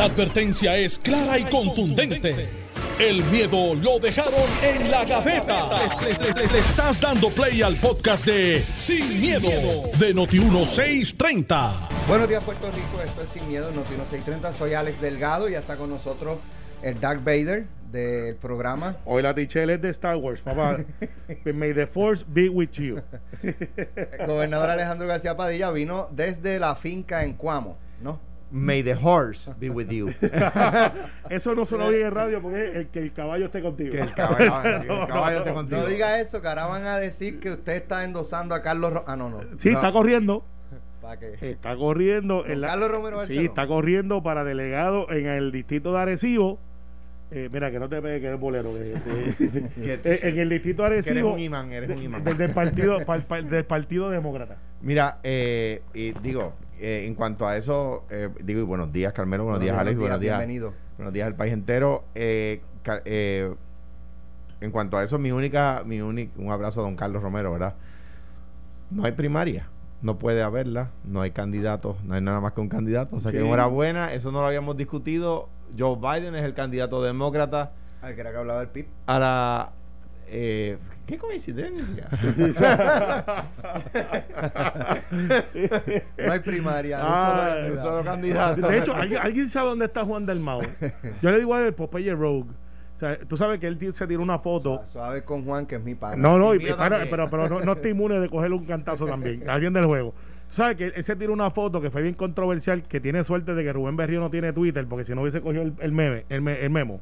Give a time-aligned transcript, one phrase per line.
[0.00, 2.48] La advertencia es clara y contundente.
[2.98, 5.68] El miedo lo dejaron en la gaveta.
[6.00, 9.50] Le, le- le- le estás dando play al podcast de Sin, miedo,
[9.98, 12.06] de Noti1630.
[12.08, 13.02] Buenos días, Puerto Rico.
[13.04, 14.54] Esto es Sin Miedo, Noti 630.
[14.54, 16.38] Soy Alex Delgado y ya está con nosotros
[16.82, 18.96] el Dark Vader del programa.
[19.04, 20.78] Hoy la tichel es de Star Wars, papá.
[21.44, 23.02] May the Force be with you.
[23.42, 28.29] El gobernador Alejandro García Padilla vino desde la finca en Cuamo, ¿no?
[28.52, 30.08] May the horse be with you.
[31.30, 33.92] Eso no suena bien en radio porque es el que el caballo esté contigo.
[33.92, 35.80] que el caballo, el caballo esté contigo.
[35.80, 39.04] No diga eso, que ahora van a decir que usted está endosando a Carlos Ro-
[39.06, 39.40] Ah, no, no.
[39.58, 39.78] Sí, No.
[39.78, 40.44] está corriendo.
[41.00, 41.36] ¿Para qué?
[41.50, 42.42] Está corriendo.
[42.42, 43.40] ¿Con en la- Carlos Romero Sí, Barceló?
[43.42, 46.58] está corriendo para delegado en el distrito de Arecibo.
[47.30, 48.72] Eh, mira, que no te pegue que eres bolero.
[49.38, 51.34] que- en el distrito de que eres Arecibo.
[51.34, 52.24] un imán, eres un imán.
[52.24, 54.56] de- del, partido, del Partido Demócrata.
[54.82, 59.44] Mira, eh, y digo, eh, en cuanto a eso, eh, digo, y buenos días, Carmelo,
[59.44, 60.38] buenos, días, Alex, buenos días.
[60.38, 60.72] Bienvenido.
[60.96, 62.04] Buenos días al país entero.
[62.14, 62.62] Eh,
[63.04, 63.52] eh,
[64.60, 67.74] en cuanto a eso, mi única, mi única, un abrazo a don Carlos Romero, ¿verdad?
[68.90, 69.68] No hay primaria,
[70.02, 73.16] no puede haberla, no hay candidatos, no hay nada más que un candidato.
[73.16, 75.48] O sea que enhorabuena, eso no lo habíamos discutido.
[75.78, 77.72] Joe Biden es el candidato demócrata
[78.02, 78.86] Ay, que era que hablaba del PIB.
[79.06, 79.72] a la...
[80.28, 82.08] eh, ¿Qué coincidencia?
[86.18, 86.98] No hay primaria.
[87.02, 87.80] Ah, solo candidato.
[87.82, 88.68] solo candidato.
[88.68, 90.60] De hecho, ¿alguien, alguien sabe dónde está Juan del Mao?
[91.22, 92.50] Yo le digo a él, Popeye Rogue.
[92.94, 94.82] O sea, tú sabes que él se tiró una foto.
[94.92, 96.18] Suave con Juan, que es mi padre.
[96.18, 98.66] No, no, Y y- mío pero, pero, pero no, no estoy inmune de cogerle un
[98.66, 99.48] cantazo también.
[99.48, 100.12] Alguien del juego.
[100.48, 103.54] Tú sabes que él se tiró una foto que fue bien controversial, que tiene suerte
[103.54, 106.24] de que Rubén Berrío no tiene Twitter, porque si no hubiese cogido el, el meme,
[106.28, 107.00] el, me- el memo.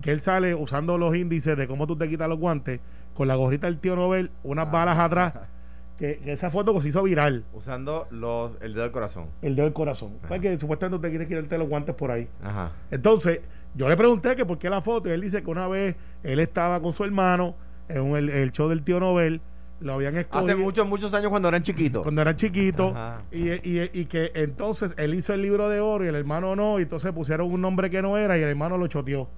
[0.00, 2.80] Que él sale usando los índices de cómo tú te quitas los guantes,
[3.16, 4.70] con la gorrita del tío Nobel, unas Ah.
[4.70, 5.34] balas atrás.
[5.96, 7.44] Que, que esa foto se hizo viral.
[7.54, 9.28] Usando los, el dedo del corazón.
[9.40, 10.12] El dedo del corazón.
[10.18, 10.28] Ajá.
[10.28, 12.28] Porque supuestamente tú te quieres quitarte los guantes por ahí.
[12.44, 12.72] Ajá.
[12.90, 13.40] Entonces,
[13.74, 16.38] yo le pregunté que por qué la foto, y él dice que una vez él
[16.40, 17.54] estaba con su hermano
[17.88, 19.40] en un- el, el show del tío Nobel,
[19.80, 22.02] lo habían escogido Hace muchos, muchos años cuando eran chiquitos.
[22.02, 23.22] cuando eran chiquitos, Ajá.
[23.32, 26.78] y, y- y que entonces él hizo el libro de oro y el hermano no,
[26.78, 29.30] y entonces pusieron un nombre que no era y el hermano lo choteó.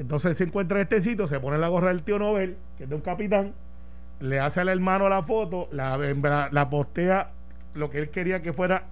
[0.00, 2.84] Entonces él se encuentra en este sitio, se pone la gorra del tío Nobel, que
[2.84, 3.52] es de un capitán,
[4.18, 7.30] le hace al hermano la foto, la, la, la postea
[7.74, 8.84] lo que él quería que fuera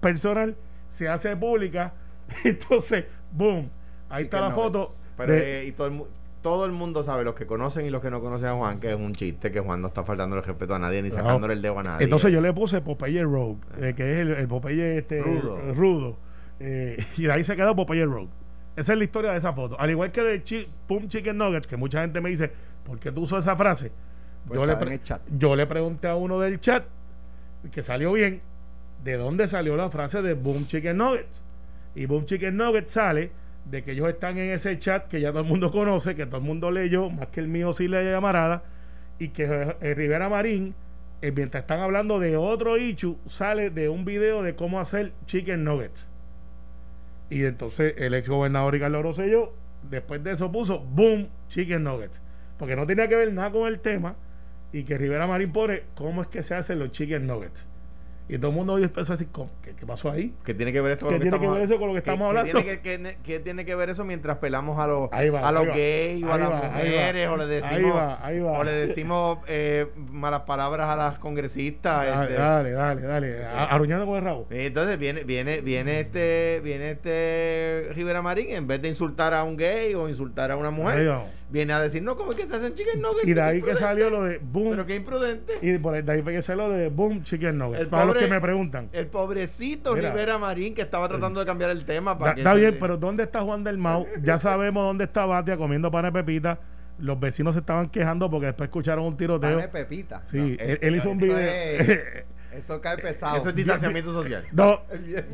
[0.00, 0.56] personal,
[0.88, 1.92] se hace pública,
[2.44, 3.68] entonces, boom,
[4.08, 4.88] ahí está la foto.
[5.16, 6.06] Pero de- eh, y todo el, mu-
[6.42, 8.90] todo el mundo sabe, los que conocen y los que no conocen a Juan, que
[8.90, 11.14] es un chiste, que Juan no está faltando el respeto a nadie ni No.
[11.16, 12.04] sacándole el dedo a nadie.
[12.04, 15.58] Entonces yo le puse Popeye Rogue, eh, que es el, el Popeye este, Rudo.
[15.74, 16.16] rudo.
[16.60, 18.28] Eh, y de ahí se quedó Popeye Rogue.
[18.76, 19.78] Esa es la historia de esa foto.
[19.78, 22.50] Al igual que de chi Pum Chicken Nuggets, que mucha gente me dice,
[22.84, 23.92] ¿por qué tú usas esa frase?
[24.46, 25.00] Pues yo, le
[25.38, 26.84] yo pregunté a uno del chat,
[27.72, 28.42] que salió bien,
[29.02, 31.42] de dónde salió la frase de Boom Chicken Nuggets.
[31.94, 33.30] Y Boom Chicken Nuggets sale
[33.70, 36.38] de que ellos están en ese chat que ya todo el mundo conoce, que todo
[36.38, 38.64] el mundo leyó, más que el mío sí le llamarada,
[39.18, 39.44] y que
[39.80, 40.74] eh, Rivera Marín,
[41.22, 45.64] eh, mientras están hablando de otro Ichu, sale de un video de cómo hacer chicken
[45.64, 46.06] nuggets.
[47.30, 49.52] Y entonces el ex gobernador Ricardo Rosselló,
[49.88, 52.20] después de eso puso boom chicken nuggets.
[52.58, 54.16] Porque no tenía que ver nada con el tema.
[54.72, 57.66] Y que Rivera Marín pone cómo es que se hacen los chicken nuggets.
[58.26, 59.28] Y todo el mundo hoy empezó a decir.
[59.62, 60.32] ¿Qué, qué pasó ahí?
[60.46, 61.92] ¿Qué tiene que ver esto con ¿Qué lo que tiene que ver eso con lo
[61.92, 62.52] que estamos ¿Qué- hablando?
[62.54, 65.46] ¿Qué tiene que, qué- qué tiene que ver eso mientras pelamos a los, Ahí va,
[65.46, 65.74] a los ahí va.
[65.74, 68.40] gays o a las va, mujeres o le decimos, Ahí va, ahí.
[68.40, 72.06] O le decimos eh, malas palabras a las congresistas?
[72.06, 72.34] Dale, este.
[72.40, 73.44] dale, dale, dale.
[73.44, 74.46] A- Aruñando con el rabo.
[74.48, 79.58] Entonces viene, viene, viene este, viene este Rivera Marín, en vez de insultar a un
[79.58, 81.20] gay o insultar a una Ahí mujer.
[81.50, 83.28] Viene a decir, no, ¿cómo es que se hacen chicken nuggets?
[83.28, 83.80] Y de ahí que imprudente".
[83.80, 84.70] salió lo de boom.
[84.70, 85.52] Pero qué imprudente.
[85.62, 87.82] Y por ahí, de ahí fue que salió lo de boom chicken nuggets.
[87.82, 88.88] El para los que me preguntan.
[88.92, 90.10] El pobrecito Mira.
[90.10, 92.76] Rivera Marín que estaba tratando de cambiar el tema para Da- que Está se- bien,
[92.80, 94.06] pero ¿dónde está Juan del Mau?
[94.22, 96.58] Ya sabemos dónde está Batia comiendo pan de pepita.
[96.98, 99.56] Los vecinos se estaban quejando porque después escucharon un tiroteo.
[99.56, 100.22] Pane Pepita.
[100.30, 101.38] Sí, No, él, él hizo un eso video.
[101.38, 103.36] es- Eso cae pesado.
[103.36, 104.44] Eso es distanciamiento social.
[104.52, 104.80] no,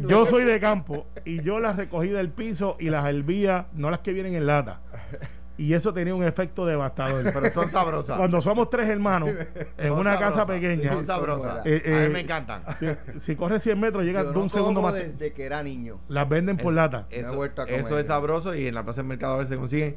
[0.06, 4.00] yo soy de campo y yo las recogí del piso y las hervía, no las
[4.00, 4.80] que vienen en lata.
[5.60, 7.22] Y eso tenía un efecto devastador.
[7.22, 8.16] Pero son sabrosas.
[8.16, 9.28] Cuando somos tres hermanos
[9.76, 11.66] en una casa pequeña, Son sabrosas.
[11.66, 12.62] Eh, a eh, mí me encantan.
[13.12, 14.94] si, si corre 100 metros, llega Yo de un no segundo más.
[14.94, 16.00] desde que era niño.
[16.08, 17.06] Las venden por Eso- lata.
[17.10, 17.80] Eso, vuelto a comer.
[17.80, 19.96] eso es sabroso y en la Plaza del Mercado a si se consiguen.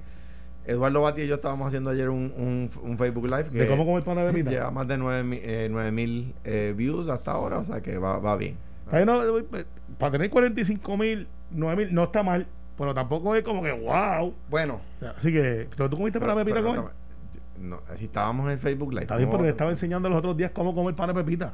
[0.66, 3.86] Eduardo Bati y yo estábamos haciendo ayer un, un, un Facebook Live que De cómo
[3.86, 7.98] comer pan de lleva más de 9 mil eh, views hasta ahora, o sea que
[7.98, 8.58] va, va bien.
[8.92, 9.06] Eh,
[9.98, 12.48] para tener 45 mil, 9 mil, no está mal,
[12.78, 14.34] pero tampoco es como que wow.
[14.50, 14.82] Bueno,
[15.16, 16.92] así que, ¿pero ¿tú comiste pan de pepita pero con él?
[17.60, 19.04] no, si estábamos en el Facebook Live.
[19.04, 21.54] Está bien, ¿cómo pero le estaba enseñando los otros días cómo comer pan de pepita.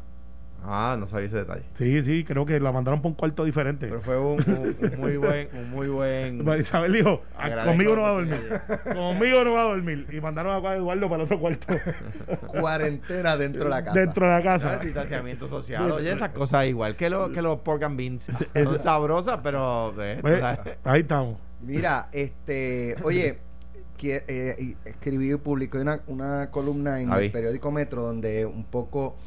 [0.63, 1.63] Ah, no sabía ese detalle.
[1.73, 3.88] Sí, sí, creo que la mandaron por un cuarto diferente.
[3.88, 6.44] Pero fue un, un- un muy buen, un muy buen.
[6.45, 8.41] María Isabel dijo, "Ah, conmigo no va a dormir.
[8.94, 10.07] Conmigo no va a dormir.
[10.11, 11.73] Y mandaron a Juan Eduardo para el otro cuarto.
[12.47, 14.00] Cuarentena dentro de la casa.
[14.00, 14.73] dentro de la casa.
[14.75, 15.91] el distanciamiento social.
[15.91, 18.27] Oye, esas cosas igual que, lo, que los pork and beans.
[18.63, 19.94] Son sabrosas, pero.
[20.01, 20.41] eh, Pues,
[20.83, 21.38] ahí estamos.
[21.61, 23.39] Mira, este, oye,
[23.97, 29.17] que, eh, escribí y publiqué una, una columna en el periódico Metro donde un poco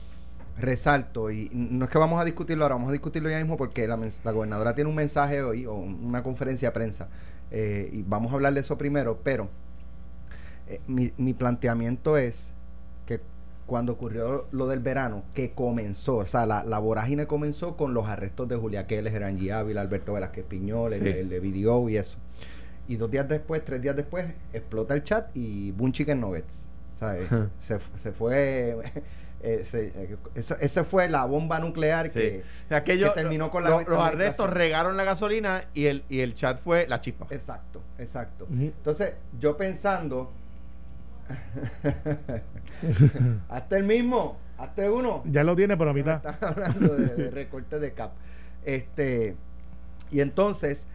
[0.59, 3.87] resalto, y no es que vamos a discutirlo ahora, vamos a discutirlo ya mismo porque
[3.87, 3.97] la,
[4.33, 7.09] gobernadora tiene un mensaje hoy o una conferencia de prensa
[7.51, 9.49] eh, y vamos a hablar de eso primero, pero
[10.69, 12.53] eh, mi, mi planteamiento es
[13.07, 13.21] que
[13.67, 18.07] cuando ocurrió lo del verano, que comenzó, o sea, la, la vorágine comenzó con los
[18.07, 22.19] arrestos de Julia Keller, Angie Ávila, Alberto Velázquez Piñol, el, de BDO y eso.
[22.89, 26.67] Y dos días después, tres días después, explota el chat y Boom Chicken Nuggets.
[26.99, 27.29] ¿sabes?
[27.59, 28.77] se, se fue.
[29.43, 32.12] Eh, se- eh, eso, esa fue la bomba nuclear Sí.
[32.12, 35.87] que, O sea, aquello- que terminó con la lo- Los arrestos regaron la gasolina y
[35.87, 37.27] el, y el chat fue la chispa.
[37.31, 38.47] Exacto, exacto.
[38.50, 40.31] Entonces, yo pensando.
[43.49, 45.23] hasta el mismo, hasta uno.
[45.27, 46.17] Ya lo tiene, pero a mitad.
[46.27, 48.12] Están hablando de, de recorte de cap.
[48.65, 49.37] Este,
[50.11, 50.87] y entonces,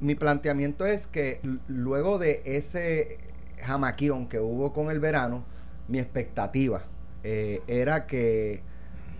[0.00, 3.18] mi planteamiento es que luego de ese
[3.62, 5.44] jamaquión que hubo con el verano,
[5.88, 6.82] mi expectativa
[7.26, 8.62] eh, era que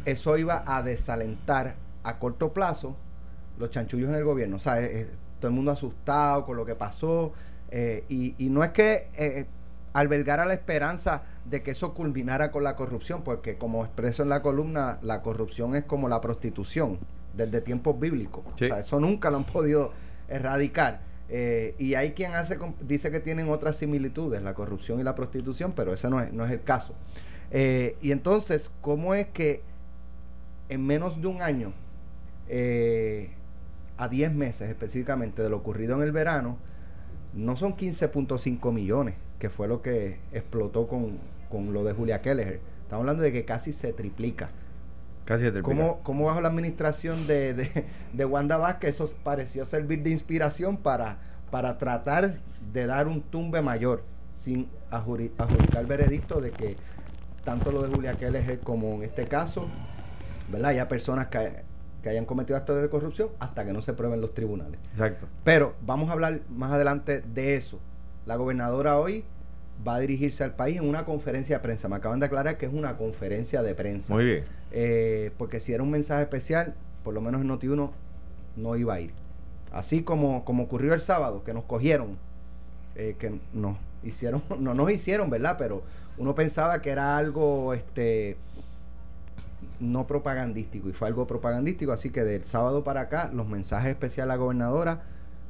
[0.05, 1.75] eso iba a desalentar
[2.05, 2.95] a corto plazo
[3.59, 4.57] los chanchullos en el gobierno.
[4.57, 5.07] O sea, eh, eh,
[5.41, 7.33] todo el mundo asustado con lo que pasó.
[7.71, 9.47] eh, y, y no es que eh,
[9.93, 14.41] albergara la esperanza de que eso culminara con la corrupción, porque como expreso en la
[14.43, 16.99] columna, la corrupción es como la prostitución
[17.35, 18.45] desde tiempos bíblicos.
[18.59, 18.67] Sí.
[18.67, 19.93] O sea, eso nunca lo han podido
[20.29, 21.01] erradicar.
[21.29, 25.73] Eh, y hay quien hace dice que tienen otras similitudes, la corrupción y la prostitución,
[25.75, 26.95] pero ese no es, no es el caso.
[27.51, 29.63] Eh, y entonces, ¿cómo es que
[30.69, 31.73] en menos de un año,
[32.49, 33.31] eh,
[33.97, 36.59] a 10 meses específicamente de lo ocurrido en el verano,
[37.35, 41.19] no son 15.5 millones, que fue lo que explotó con,
[41.51, 42.61] con lo de Julia Keller.
[42.83, 44.51] Estamos hablando de que casi se triplica.
[45.25, 45.69] Casi se triplica.
[45.69, 50.77] ¿Cómo, cómo bajo la administración de, de, de Wanda Vázquez eso pareció servir de inspiración
[50.77, 51.19] para,
[51.51, 52.39] para tratar
[52.73, 54.03] de dar un tumbe mayor
[54.35, 56.77] sin adjudicar el veredicto de que
[57.47, 59.69] tanto lo de Julia Keller como en este caso,
[60.51, 60.73] ¿verdad?
[60.73, 61.63] Haya personas que,
[62.03, 64.81] que hayan cometido actos de corrupción hasta que no se prueben los tribunales.
[64.93, 65.29] Exacto.
[65.45, 67.79] Pero vamos a hablar más adelante de eso.
[68.27, 69.25] La gobernadora hoy
[69.87, 71.89] va a dirigirse al país en una conferencia de prensa.
[71.89, 74.13] Me acaban de aclarar que es una conferencia de prensa.
[74.13, 74.45] Muy bien.
[74.73, 77.91] Eh, porque si era un mensaje especial, por lo menos en Noti1
[78.57, 79.13] no iba a ir.
[79.71, 82.19] Así como, como ocurrió el sábado, que nos cogieron,
[82.97, 85.57] eh, que nos hicieron, no nos hicieron, ¿verdad?
[85.59, 85.83] Pero
[86.19, 88.37] uno pensaba que era algo este
[89.81, 94.33] no propagandístico y fue algo propagandístico, así que del sábado para acá los mensajes especiales
[94.33, 95.03] a la gobernadora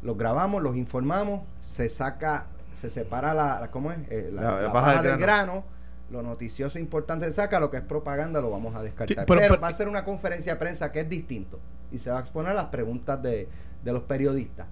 [0.03, 3.99] los grabamos, los informamos, se saca, se separa la, la- ¿cómo es?
[4.11, 5.65] Eh, la, La- la la paja paja del grano.
[6.11, 9.09] lo noticioso importante se saca, lo que es propaganda lo vamos a descartar.
[9.09, 11.59] Sí, pero- pero, pero- va a ser una conferencia de prensa que es distinto
[11.91, 13.49] y se va a exponer las preguntas de,
[13.85, 14.67] de los periodistas.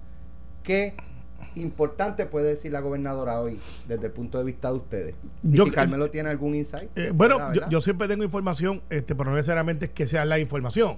[0.63, 0.95] ¿Qué
[1.55, 5.15] importante puede decir la gobernadora hoy desde el punto de vista de ustedes?
[5.43, 6.89] Y Yo- si Carmelo tiene algún insight.
[6.95, 7.69] Eh, bueno, ¿verdad, yo, verdad?
[7.71, 10.97] yo siempre tengo información, este, pero no necesariamente es que sea la información.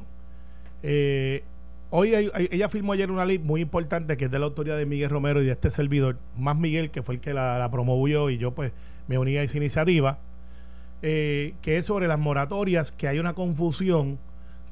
[0.84, 1.44] Eh,
[1.90, 4.76] hoy hay- hay- ella firmó ayer una ley muy importante que es de la autoría
[4.76, 7.72] de Miguel Romero y de este servidor, más Miguel, que fue el que la, la
[7.72, 8.72] promovió y yo pues
[9.08, 10.20] me uní a esa iniciativa,
[11.02, 14.18] eh, que es sobre las moratorias, que hay una confusión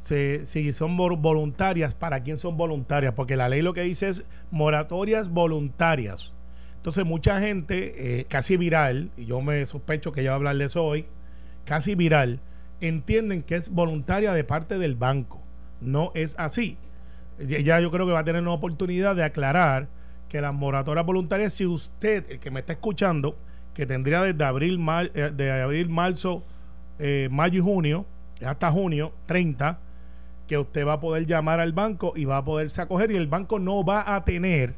[0.05, 4.07] se- si son vol- voluntarias, para quién son voluntarias, porque la ley lo que dice
[4.07, 6.31] es moratorias voluntarias.
[6.77, 10.57] Entonces mucha gente, eh, casi viral, y yo me sospecho que ella va a hablar
[10.57, 11.07] de eso hoy,
[11.65, 12.39] casi viral,
[12.81, 15.41] entienden que es voluntaria de parte del banco.
[15.81, 16.77] No es así.
[17.39, 19.87] Ya ya yo creo que va a tener una oportunidad de aclarar
[20.29, 23.35] que las moratorias voluntarias, si usted, el que me está escuchando,
[23.73, 26.43] que tendría desde abril, mar- eh, de abril, marzo,
[26.99, 28.05] eh, mayo y junio,
[28.45, 29.79] hasta junio 30,
[30.47, 33.27] que usted va a poder llamar al banco y va a poderse acoger y el
[33.27, 34.75] banco no va a tener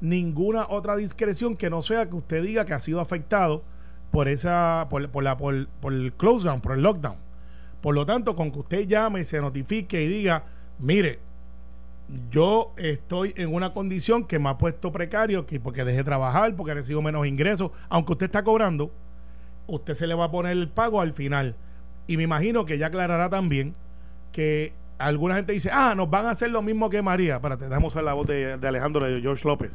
[0.00, 3.62] ninguna otra discreción que no sea que usted diga que ha sido afectado
[4.10, 7.16] por esa por, por la por, por el close down, por el lockdown.
[7.80, 10.44] Por lo tanto, con que usted llame se notifique y diga,
[10.78, 11.18] mire,
[12.30, 16.54] yo estoy en una condición que me ha puesto precario, que porque dejé de trabajar,
[16.56, 18.90] porque recibo menos ingresos, aunque usted está cobrando,
[19.66, 21.56] usted se le va a poner el pago al final.
[22.06, 23.74] Y me imagino que ya aclarará también
[24.32, 27.36] que alguna gente dice, ah, nos van a hacer lo mismo que María.
[27.36, 29.72] Espérate, dejamos la voz de, de Alejandro de George López.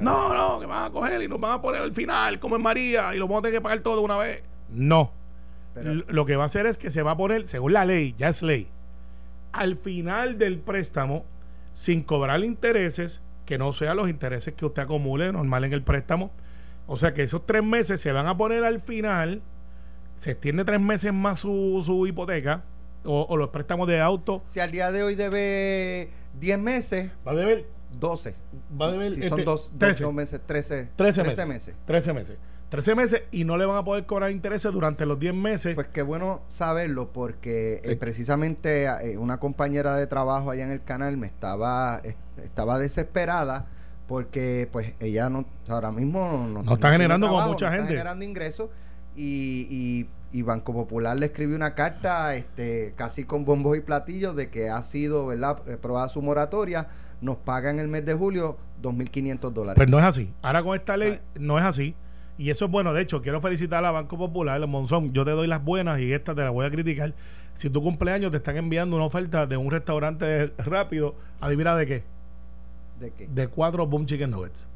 [0.00, 2.62] No, no, que van a coger y nos van a poner al final, como en
[2.62, 4.42] María, y lo vamos a tener que pagar todo de una vez.
[4.70, 5.12] No.
[5.74, 8.14] Pero- lo que va a hacer es que se va a poner, según la ley,
[8.18, 8.68] ya es ley,
[9.52, 11.24] al final del préstamo
[11.72, 16.30] sin cobrar intereses, que no sean los intereses que usted acumule normal en el préstamo.
[16.86, 19.42] O sea que esos tres meses se van a poner al final,
[20.16, 22.64] se extiende tres meses más su, su hipoteca
[23.04, 24.42] o, o los préstamos de auto.
[24.46, 27.66] Si al día de hoy debe 10 meses, Va a deber
[27.98, 28.34] 12.
[28.80, 30.04] Va a deber, si este, son dos, dos- 13.
[30.04, 31.46] dos meses, 13, 13 13 meses.
[31.68, 31.74] meses.
[31.86, 32.36] 13 meses.
[32.68, 35.74] 13 meses y no le van a poder cobrar intereses durante los 10 meses.
[35.74, 37.94] Pues qué bueno saberlo porque eh, Sí.
[37.96, 43.66] precisamente eh, una compañera de trabajo allá en el canal me estaba est- estaba desesperada
[44.06, 47.84] porque pues ella no ahora mismo no, No está generando como mucha no gente.
[47.84, 48.68] está generando ingresos
[49.18, 54.36] y, y, y Banco Popular le escribió una carta este casi con bombos y platillos
[54.36, 56.88] de que ha sido verdad aprobada su moratoria
[57.20, 60.32] nos paga en el mes de julio 2.500 dólares Pues no es así.
[60.40, 61.96] Ahora con esta ley no es así.
[62.36, 62.92] Y eso es bueno.
[62.92, 65.12] De hecho, quiero felicitar a Banco Popular, Monzón.
[65.12, 67.12] Yo te doy las buenas y esta te la voy a criticar.
[67.54, 72.04] Si tu cumpleaños te están enviando una oferta de un restaurante rápido, adivina de qué.
[73.00, 74.68] de que De cuatro Boom Chicken Nuggets.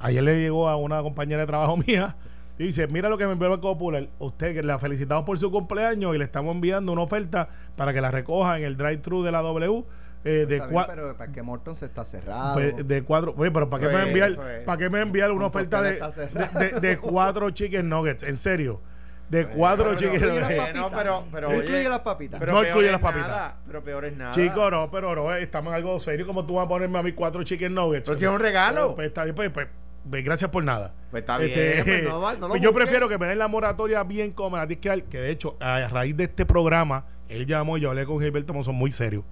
[0.00, 2.16] Ayer le llegó a una compañera de trabajo mía
[2.62, 4.08] y dice, mira lo que me envió el Banco Popular.
[4.18, 8.00] Usted que la felicitamos por su cumpleaños y le estamos enviando una oferta para que
[8.00, 9.84] la recoja en el drive-thru de la W.
[10.24, 13.34] eh, de bien, cuatro pero para que Morton se está cerrado pues, de cuatro.
[13.36, 14.64] Oye, pero ¿para qué me enviar.
[14.64, 18.22] ¿para qué me enviar una oferta de, de, de- de cuatro chicken nuggets?
[18.22, 18.80] En serio.
[19.28, 20.74] De cuatro pero- chicken las nuggets.
[20.76, 23.28] no, pero- pero, No oye, incluye las papitas Pero No incluye las papitas.
[23.28, 24.32] nada, pero peor es nada.
[24.32, 26.26] Chico, no, pero no, eh, estamos en algo serio.
[26.26, 28.06] como tú vas a ponerme a mí cuatro chicken nuggets?
[28.06, 28.94] Pero si es un regalo.
[28.94, 30.94] Pues, está bien, pues, pues, pues, gracias por nada.
[31.10, 33.48] Pues está Este, bien, pues no va- no lo yo prefiero que me den la
[33.48, 37.80] moratoria bien cómoda, disque, que de hecho, a raíz de este programa, él llamó y
[37.82, 39.24] yo hablé con Gilberto Monzón muy serio.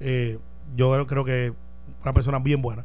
[0.00, 0.38] Eh,
[0.76, 1.52] yo creo- que
[2.02, 2.84] una persona bien buena.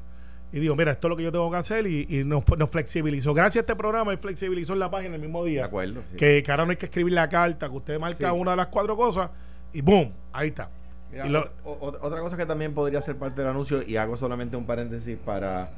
[0.52, 2.70] Y digo, mira, esto es lo que yo tengo que hacer y, y nos, nos
[2.72, 3.34] flexibilizó.
[3.36, 5.66] Gracias a este programa, él flexibilizó en la página el mismo De día.
[5.66, 6.02] acuerdo.
[6.10, 6.18] sí.
[6.18, 8.36] Que, que ahora no hay que escribir la carta, que usted marca Sí.
[8.36, 9.30] una de las cuatro cosas
[9.72, 10.12] y ¡boom!
[10.34, 10.70] Ahí está.
[11.12, 13.96] Mira, Y lo- o- o- otra cosa que también podría ser parte del anuncio, y
[13.98, 15.70] hago solamente un paréntesis para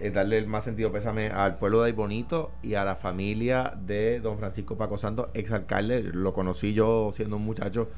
[0.00, 4.20] eh, darle el más sentido pésame al pueblo de Bonito y a la familia de
[4.20, 6.02] don Francisco Paco Santos, exalcalde.
[6.02, 7.88] Lo conocí yo siendo un muchacho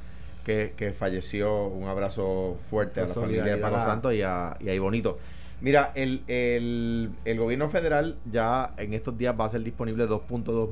[0.45, 1.67] que, que falleció.
[1.67, 3.77] Un abrazo fuerte a la familia de Paco.
[3.77, 5.19] Santos y a, y a Bonito.
[5.61, 10.69] Mira, el, el, el gobierno federal ya en estos días va a ser disponible 2.2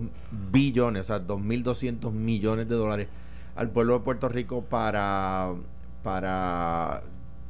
[0.52, 3.08] billones, o sea, 2.200 millones de dólares
[3.56, 5.54] al pueblo de Puerto Rico para,
[6.04, 7.02] para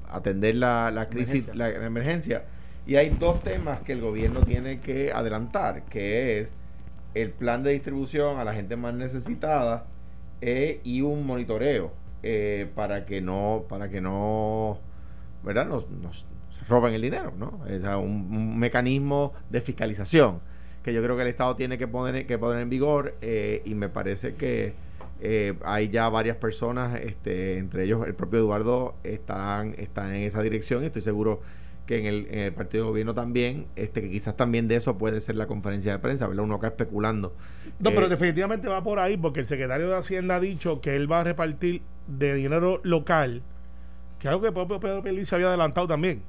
[0.09, 1.55] atender la, la crisis, Emergencia.
[1.55, 2.45] la emergencia.
[2.87, 6.53] Y hay dos temas que el gobierno tiene que adelantar, que es
[7.15, 9.87] el plan de distribución a la gente más necesitada
[10.41, 14.79] eh, y un monitoreo eh, para que no, para que no,
[15.43, 15.67] ¿verdad?
[15.67, 16.25] Nos, nos
[16.69, 17.61] roben el dinero, ¿no?
[17.65, 20.41] O sea, un, mecanismo de fiscalización
[20.85, 23.75] que yo creo que el Estado tiene que poner, que poner en vigor eh, y
[23.75, 24.75] me parece que
[25.65, 30.85] hay ya varias personas, este, entre ellos el propio Eduardo, están, están en esa dirección
[30.85, 31.41] y estoy seguro
[31.89, 35.21] en el, en el partido de gobierno también, este, que quizás también de eso puede
[35.21, 36.45] ser la conferencia de prensa, ¿verdad?
[36.45, 37.35] Uno acá especulando.
[37.79, 40.97] No, pero Eh, definitivamente va por ahí porque el secretario de Hacienda ha dicho que
[40.97, 43.43] él va a repartir de dinero local,
[44.19, 46.23] que es algo que el propio Pedro Pierluisi había adelantado también.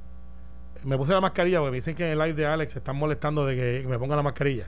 [0.83, 2.95] Me puse la mascarilla porque me dicen que en el live de Alex se están
[2.95, 4.67] molestando de que, que me ponga la mascarilla.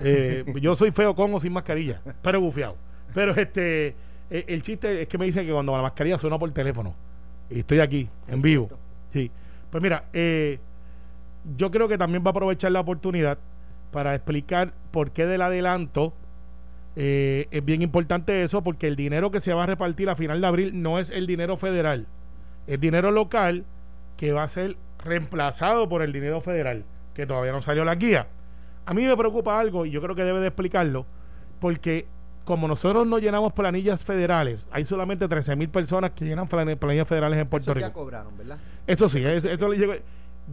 [0.00, 2.76] Eh, yo soy feo con o sin mascarilla, pero bufiado.
[3.14, 3.94] Pero este,
[4.30, 6.94] eh, el chiste es que me dicen que cuando la mascarilla suena por teléfono
[7.50, 8.68] y estoy aquí en vivo.
[9.12, 9.30] Sí.
[9.76, 10.58] Pues mira, eh,
[11.54, 13.36] yo creo que también va a aprovechar la oportunidad
[13.92, 16.14] para explicar por qué del adelanto
[16.96, 20.40] eh, es bien importante eso, porque el dinero que se va a repartir a final
[20.40, 22.06] de abril no es el dinero federal,
[22.66, 23.66] es dinero local
[24.16, 28.28] que va a ser reemplazado por el dinero federal, que todavía no salió la guía.
[28.86, 31.04] A mí me preocupa algo y yo creo que debe de explicarlo,
[31.60, 32.06] porque
[32.46, 37.06] como nosotros no llenamos planillas federales, hay solamente 13 mil personas que llenan plan- planillas
[37.06, 38.00] federales en Puerto Eso ya Rico.
[38.00, 38.56] cobraron, ¿verdad?
[38.86, 39.94] Eso sí, eso, eso le llegó-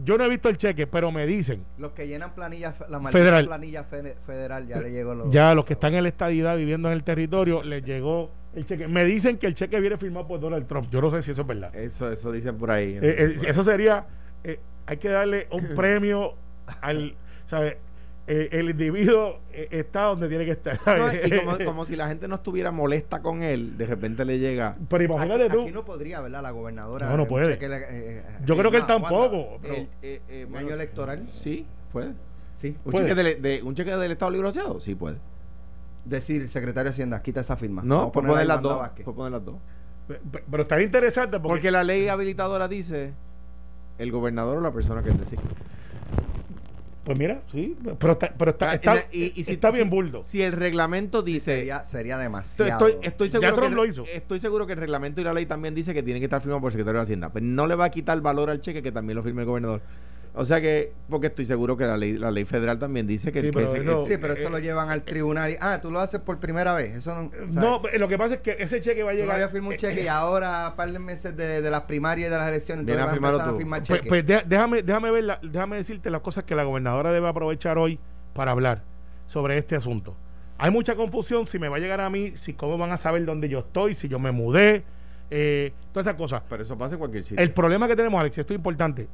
[0.04, 3.46] Yo no he visto el cheque, pero me dicen, Los que llenan planilla, la Federal.
[3.46, 6.88] planilla fe- federal ya le llegó los, ya los que están en la estadidad viviendo
[6.88, 8.88] en el territorio, les llegó el cheque.
[8.88, 10.88] Me dicen que el cheque viene firmado por Donald Trump.
[10.90, 11.72] Yo no sé si eso es verdad.
[11.76, 12.98] Eso, eso dicen por ahí.
[13.00, 14.04] Eh, eh, eso sería,
[14.42, 16.34] eh, hay que darle un premio
[16.80, 17.14] al,
[17.46, 17.76] ¿sabes?
[18.26, 20.78] Eh, el individuo eh, está donde tiene que estar.
[21.26, 24.76] Y como, como si la gente no estuviera molesta con él, de repente le llega.
[24.88, 25.62] Pero imagínate aquí, tú.
[25.62, 26.42] aquí no podría, ¿verdad?
[26.42, 27.08] La gobernadora.
[27.10, 27.56] No, no eh, puede.
[27.58, 27.84] le-
[28.18, 29.58] eh, Yo creo que él tampoco.
[29.60, 31.28] pero- el, eh, eh, bueno, año electoral.
[31.34, 32.12] Sí, puede.
[32.56, 32.76] Sí.
[32.84, 33.08] ¿Un Puede.
[33.08, 34.80] cheque, del, de, ¿Un cheque del Estado Libre Asociado?
[34.80, 35.16] Sí, puede.
[36.06, 37.82] Decir, secretario de Hacienda, quita esa firma.
[37.84, 38.88] No, por poner las dos.
[39.04, 39.56] Por poner las dos.
[40.08, 43.12] Pe- pe- Pero estaría interesante porque, Porque la ley habilitadora dice
[43.98, 45.42] el gobernador o la persona que designa.
[47.04, 49.90] Pues mira, sí, pero está, pero está, Ah, está, y- y si- está bien si-
[49.90, 50.24] buldo.
[50.24, 51.56] Si el reglamento dice.
[51.58, 52.86] Sería, sería demasiado.
[52.88, 54.06] estoy, estoy seguro Ya Trump que, lo hizo.
[54.10, 56.62] Estoy seguro que el reglamento y la ley también dice que tiene que estar firmado
[56.62, 57.30] por el secretario de Hacienda.
[57.30, 59.82] Pero no le va a quitar valor al cheque que también lo firme el gobernador.
[60.36, 63.38] O sea que, porque estoy seguro que la ley, la ley federal también dice que,
[63.40, 65.52] Sí, que pero ese- eso- Sí, pero eso Eh, lo llevan al tribunal.
[65.52, 66.96] Y, ah, tú lo haces por primera vez.
[66.96, 67.30] Eso no.
[67.52, 69.36] No, lo que pasa es que ese cheque va a llegar.
[69.36, 72.32] habías firmado un cheque y ahora, a par de meses de, de las primarias y
[72.32, 73.56] de las elecciones, Viene entonces a vas a tú.
[73.58, 74.08] firmar Pues, cheques.
[74.08, 77.78] pues de- déjame, déjame, ver la- déjame decirte las cosas que la gobernadora debe aprovechar
[77.78, 78.00] hoy
[78.32, 78.82] para hablar
[79.26, 80.16] sobre este asunto.
[80.58, 83.24] Hay mucha confusión si me va a llegar a mí, si cómo van a saber
[83.24, 84.82] dónde yo estoy, si yo me mudé,
[85.30, 86.42] eh, todas esas cosas.
[86.48, 87.40] Pero eso pasa en cualquier sitio.
[87.42, 89.06] El problema que tenemos, Alex, y esto es importante,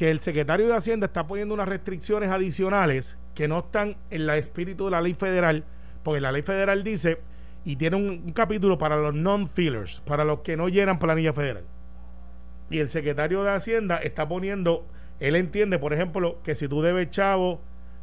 [0.00, 4.30] que el secretario de Hacienda está poniendo unas restricciones adicionales que no están en el
[4.30, 5.62] espíritu de la ley federal,
[6.02, 7.18] porque la ley federal dice,
[7.66, 11.64] y tiene un, capítulo para los non-fillers, para los que no llenan planilla federal.
[12.70, 14.86] Y el secretario de Hacienda está poniendo,
[15.18, 17.60] él entiende, por ejemplo, que si tú debes chavo,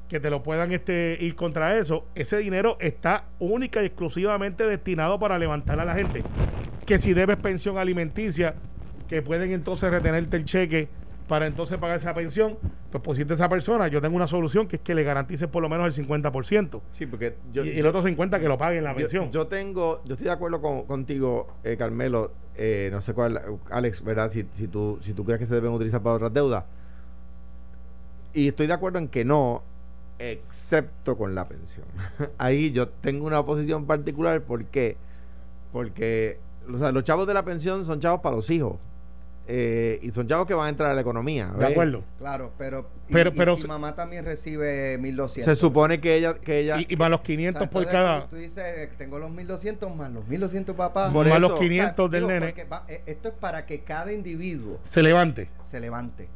[0.07, 5.17] que te lo puedan este, ir contra eso, ese dinero está única y exclusivamente destinado
[5.17, 6.21] para levantar a la gente.
[6.85, 8.53] Que si debes pensión alimenticia,
[9.09, 10.89] que pueden entonces retenerte el cheque
[11.27, 12.57] para entonces pagar esa pensión,
[12.89, 15.61] pues pusiste a esa persona, yo tengo una solución que es que le garantice por
[15.61, 16.81] lo menos el 50%.
[16.91, 19.29] Sí, porque yo, y, el otro 50% que lo paguen la pensión.
[19.31, 22.31] yo tengo, yo estoy de acuerdo con- contigo, eh, Carmelo.
[22.55, 24.31] eh, no sé cuál, Alex, ¿verdad?
[24.31, 26.63] Si, si, tú, si tú crees que se deben utilizar para otras deudas.
[28.33, 29.63] Y estoy de acuerdo en que no,
[30.19, 31.85] excepto con la pensión.
[32.37, 34.95] Ahí yo tengo una posición particular porque,
[35.73, 36.39] porque
[36.73, 38.77] o sea, los chavos de la pensión son chavos para los hijos.
[39.49, 41.47] Eh, y son chavos que van a entrar a la economía.
[41.57, 42.03] de acuerdo.
[42.19, 42.89] Claro, pero.
[43.07, 45.45] y- Pero- y pero- si mamá también recibe 1200.
[45.53, 48.01] Se supone que ella, que ella Y, y para los O 500 sea, por entonces,
[48.03, 48.27] cada...
[48.27, 51.13] Tú, dices, eh, tengo los 1200 más los 1200 papás.
[51.13, 54.11] Por más los eso- 500 del Digo, nene va- eh, esto es para que cada
[54.11, 55.49] individuo se levante.
[55.63, 56.27] se levante.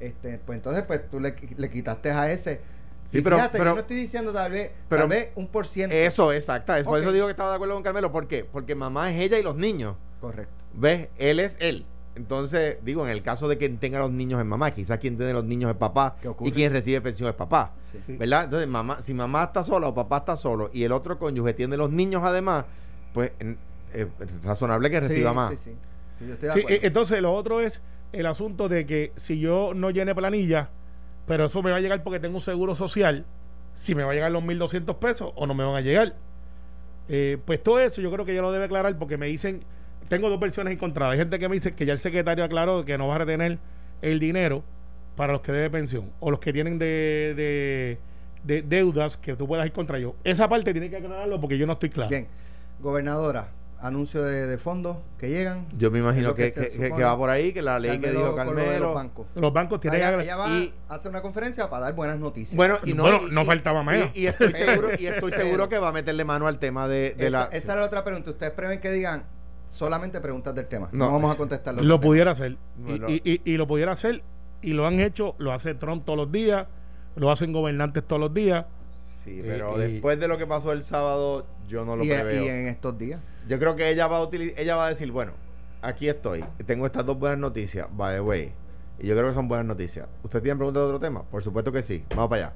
[0.00, 2.60] Este, pues entonces, pues tú le, le quitaste a ese.
[3.06, 5.66] Sí, pero- fíjate, pero- yo no estoy diciendo tal vez, pero- tal vez un por
[5.66, 5.94] ciento.
[5.94, 6.78] Eso, exacta.
[6.78, 7.02] Es por Ok.
[7.04, 8.10] eso digo que estaba de acuerdo con Carmelo.
[8.12, 8.44] ¿Por qué?
[8.44, 9.96] Porque mamá es ella y los niños.
[10.20, 10.52] Correcto.
[10.74, 11.08] ¿Ves?
[11.16, 11.86] Él es él.
[12.18, 15.32] Entonces, digo, en el caso de quien tenga los niños es mamá, quizás quien tiene
[15.32, 17.74] los niños es papá y quien recibe pensión es papá.
[18.06, 18.16] Sí.
[18.16, 18.44] ¿Verdad?
[18.44, 21.76] Entonces, mamá, si mamá está sola o papá está solo y el otro cónyuge tiene
[21.76, 22.64] los niños además,
[23.14, 23.56] pues eh,
[23.94, 24.08] es
[24.42, 25.50] razonable que reciba sí, más.
[25.50, 25.76] Sí, sí.
[26.18, 26.76] Sí, yo estoy de Sí, acuerdo.
[26.76, 30.70] eh, entonces, lo otro es el asunto de que si yo no llene planilla,
[31.26, 33.26] pero eso me va a llegar porque tengo un seguro social,
[33.74, 36.16] si me va a llegar los 1.200 pesos o no me van a llegar.
[37.08, 39.62] Eh, pues todo eso yo creo que ya lo debe aclarar porque me dicen,
[40.08, 41.12] tengo dos versiones encontradas.
[41.12, 43.58] Hay gente que me dice que ya el secretario aclaró que no va a retener
[44.02, 44.62] el dinero
[45.16, 47.98] para los que debe pensión o los que tienen de, de-
[48.44, 50.12] de deudas que tú puedas ir contra ellos.
[50.24, 52.08] Esa parte tiene que aclararlo porque yo no estoy claro.
[52.10, 52.28] Bien.
[52.80, 53.48] Gobernadora,
[53.80, 55.66] anuncio de, de fondos que llegan.
[55.76, 58.46] Yo me imagino que, que va por ahí, que la ley que Carmelo dijo con
[58.46, 58.94] lo de los Carmelo.
[58.94, 59.26] bancos.
[59.34, 62.18] Los bancos tienen Ella, que ella va y- a hacer una conferencia para dar buenas
[62.20, 62.56] noticias.
[62.56, 63.96] Bueno, y no, Bueno, y- no faltaba más.
[64.14, 67.14] Y, y estoy seguro, y estoy seguro que va a meterle mano al tema de,
[67.18, 67.44] de esa, la.
[67.52, 68.30] esa era la otra pregunta.
[68.30, 69.24] ¿Ustedes prevén que digan
[69.68, 70.88] solamente preguntas del tema?
[70.92, 71.12] No, No.
[71.12, 72.00] vamos a contestar lo temas.
[72.00, 72.52] pudiera hacer.
[72.52, 73.08] Y, Bueno.
[73.10, 74.22] y- y- y lo pudiera hacer.
[74.62, 76.66] Y lo han hecho, lo hace Trump todos los días,
[77.16, 78.66] lo hacen gobernantes todos los días.
[79.24, 82.08] Sí, pero Y- y- después de lo que pasó el sábado, yo no lo y,
[82.08, 82.44] preveo.
[82.44, 83.20] y en estos días.
[83.46, 85.32] Yo creo que ella va a utili- ella va a decir, bueno,
[85.82, 88.52] aquí estoy, tengo estas dos buenas noticias, by the way.
[88.98, 90.08] Y yo creo que son buenas noticias.
[90.24, 91.22] ¿Usted tiene preguntas de otro tema?
[91.24, 92.04] Por supuesto que sí.
[92.10, 92.54] Vamos para allá.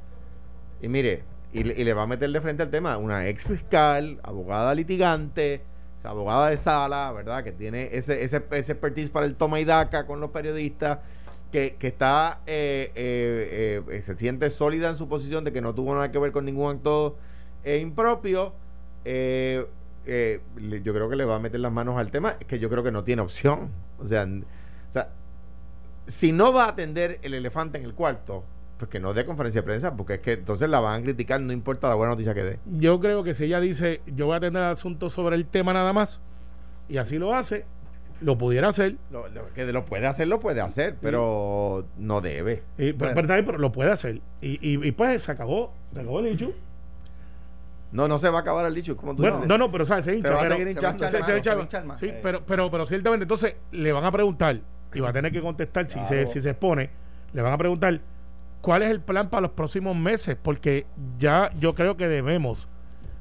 [0.80, 1.22] Y mire,
[1.52, 4.74] y, le- y le va a meter de frente al tema una ex fiscal, abogada
[4.74, 5.62] litigante,
[6.04, 7.44] abogada de sala, ¿verdad?
[7.44, 10.98] Que tiene ese, ese, ese expertise para el toma y daca con los periodistas,
[11.50, 15.74] que, que está, eh, eh, eh, se siente sólida en su posición de que no
[15.74, 17.18] tuvo nada que ver con ningún acto
[17.62, 18.54] eh, impropio.
[19.04, 22.90] Yo creo que le va a meter las manos al tema, que yo creo que
[22.90, 23.70] no tiene opción.
[23.98, 24.26] O sea,
[26.06, 28.44] si no va a atender el elefante en el cuarto,
[28.82, 31.40] pues que no dé conferencia de prensa, porque es que entonces la van a criticar,
[31.40, 32.58] no importa la buena noticia que dé.
[32.66, 35.92] Yo creo que si ella dice, yo voy a atender asuntos sobre el tema nada
[35.92, 36.20] más,
[36.88, 37.64] y así lo hace,
[38.20, 38.96] lo pudiera hacer.
[39.12, 42.64] Lo, lo- que lo puede hacer, lo puede hacer, pero no debe.
[42.76, 43.28] Y, pero- Bueno.
[43.28, 44.20] pero, pero lo puede hacer.
[44.40, 46.52] Y, y, y pues se acabó, se acabó el.
[47.92, 49.48] No, no se va a acabar el dicho, como tú Bueno, dices.
[49.48, 50.06] no, no, pero ¿sabes?
[50.06, 50.30] se hincha.
[50.30, 51.04] va a pero- seguir se va a hinchando.
[51.04, 52.00] hinchar se- más, se hincha- va a hinchar más.
[52.00, 52.20] sí, Eh.
[52.20, 54.58] pero, pero, pero ciertamente, entonces le van a preguntar,
[54.92, 56.90] y va a tener que contestar si, se, si se expone,
[57.32, 58.00] le van a preguntar
[58.62, 60.86] cuál es el plan para los próximos meses, porque
[61.18, 62.68] ya yo creo que debemos,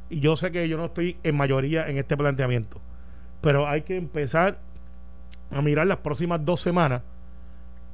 [0.10, 2.80] y yo sé que yo no estoy en mayoría en este planteamiento,
[3.42, 4.60] pero hay que empezar
[5.50, 7.02] a mirar las próximas dos semanas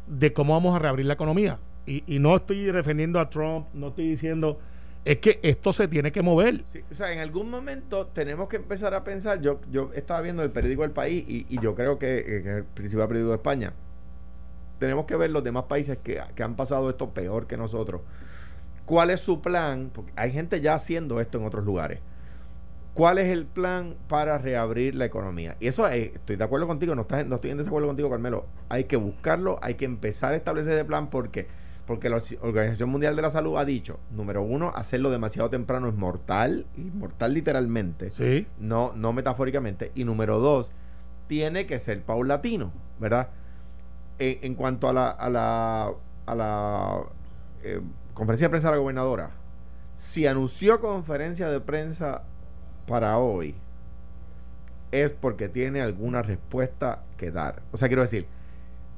[0.06, 1.58] de cómo vamos a reabrir la economía.
[1.86, 4.60] Y, no estoy defendiendo a Trump, no estoy diciendo,
[5.06, 6.66] es que esto se tiene que mover.
[6.92, 9.40] O sea, en algún momento tenemos que empezar a pensar.
[9.40, 13.08] Yo, yo estaba viendo el periódico El País y, yo creo que, es el principal
[13.08, 13.74] periódico de España.
[14.80, 18.02] Tenemos que ver los demás países que, que han pasado esto peor que nosotros.
[18.86, 19.92] ¿Cuál es su plan?
[19.94, 22.00] Porque hay gente ya haciendo esto en otros lugares.
[22.94, 25.56] ¿Cuál es el plan para reabrir la economía?
[25.60, 28.46] Y eso eh, estoy de acuerdo contigo, no, estás, no estoy en desacuerdo contigo, Carmelo.
[28.70, 31.48] Hay que buscarlo, hay que empezar a establecer ese plan porque
[31.86, 35.96] porque la Organización Mundial de la Salud ha dicho, número uno, hacerlo demasiado temprano es
[35.96, 38.46] mortal, mortal literalmente, Sí.
[38.60, 39.94] no, no metafóricamente.
[39.96, 40.72] Y número dos,
[41.28, 43.30] tiene que ser paulatino, ¿verdad?
[44.20, 45.92] En, en cuanto a la, a la,
[46.26, 47.04] a la
[47.64, 47.82] eh,
[48.14, 49.32] conferencia de prensa de la gobernadora,
[49.96, 52.24] si anunció conferencia de prensa
[52.88, 53.56] para hoy,
[54.92, 57.62] es porque tiene alguna respuesta que dar.
[57.72, 58.28] O sea, quiero decir,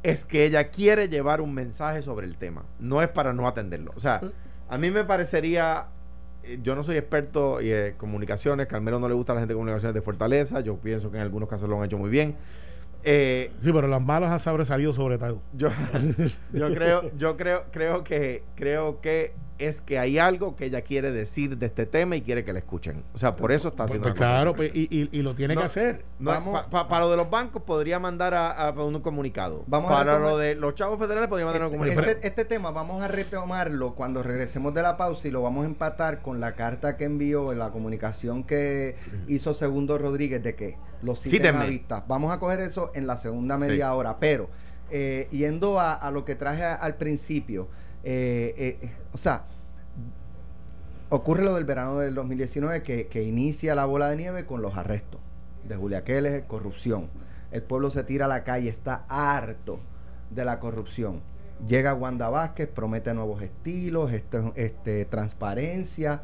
[0.04, 3.92] es que ella quiere llevar un mensaje sobre el tema, no es para no atenderlo.
[3.96, 4.22] O sea,
[4.70, 5.88] a mí me parecería,
[6.44, 9.58] eh, yo no soy experto en comunicaciones, Carmelo no le gusta a la gente de
[9.58, 12.36] comunicaciones de Fortaleza, yo pienso que en algunos casos lo han hecho muy bien.
[13.04, 15.42] Eh, Sí, pero las malas ha sobresalido sobre todo.
[15.54, 15.70] yo,
[16.54, 21.12] yo creo, yo creo, creo que, creo que es que hay algo que ella quiere
[21.12, 23.04] decir de este tema y quiere que la escuchen.
[23.14, 25.36] O sea, por eso está Pues, haciendo pues la claro, pues, y, y- y lo
[25.36, 26.06] tiene No, que hacer.
[26.18, 29.64] No, Vamos- pa- pa- para lo de los bancos podría mandar a, a un comunicado.
[29.68, 32.08] Vamos para lo de los chavos federales podría mandar un comunicado.
[32.08, 35.68] Ese- este tema vamos a retomarlo cuando regresemos de la pausa y lo vamos a
[35.68, 38.96] empatar con la carta que envió la comunicación que
[39.28, 41.64] hizo Segundo Rodríguez de que los citen Cítenme.
[41.64, 42.04] a vista.
[42.08, 43.96] Vamos a coger eso en la segunda media Sí.
[43.98, 44.50] hora, pero
[44.92, 47.68] eh, yendo a, a lo que traje a- al principio,
[48.04, 49.44] eh, eh, o sea,
[51.10, 54.78] ocurre lo del verano del 2019 que, que inicia la bola de nieve con los
[54.78, 55.20] arrestos
[55.68, 57.10] de Julia Keller, corrupción.
[57.52, 59.80] El pueblo se tira a la calle, está harto
[60.30, 61.22] de la corrupción.
[61.68, 66.22] Llega Wanda Vázquez, promete nuevos estilos, este, este, transparencia.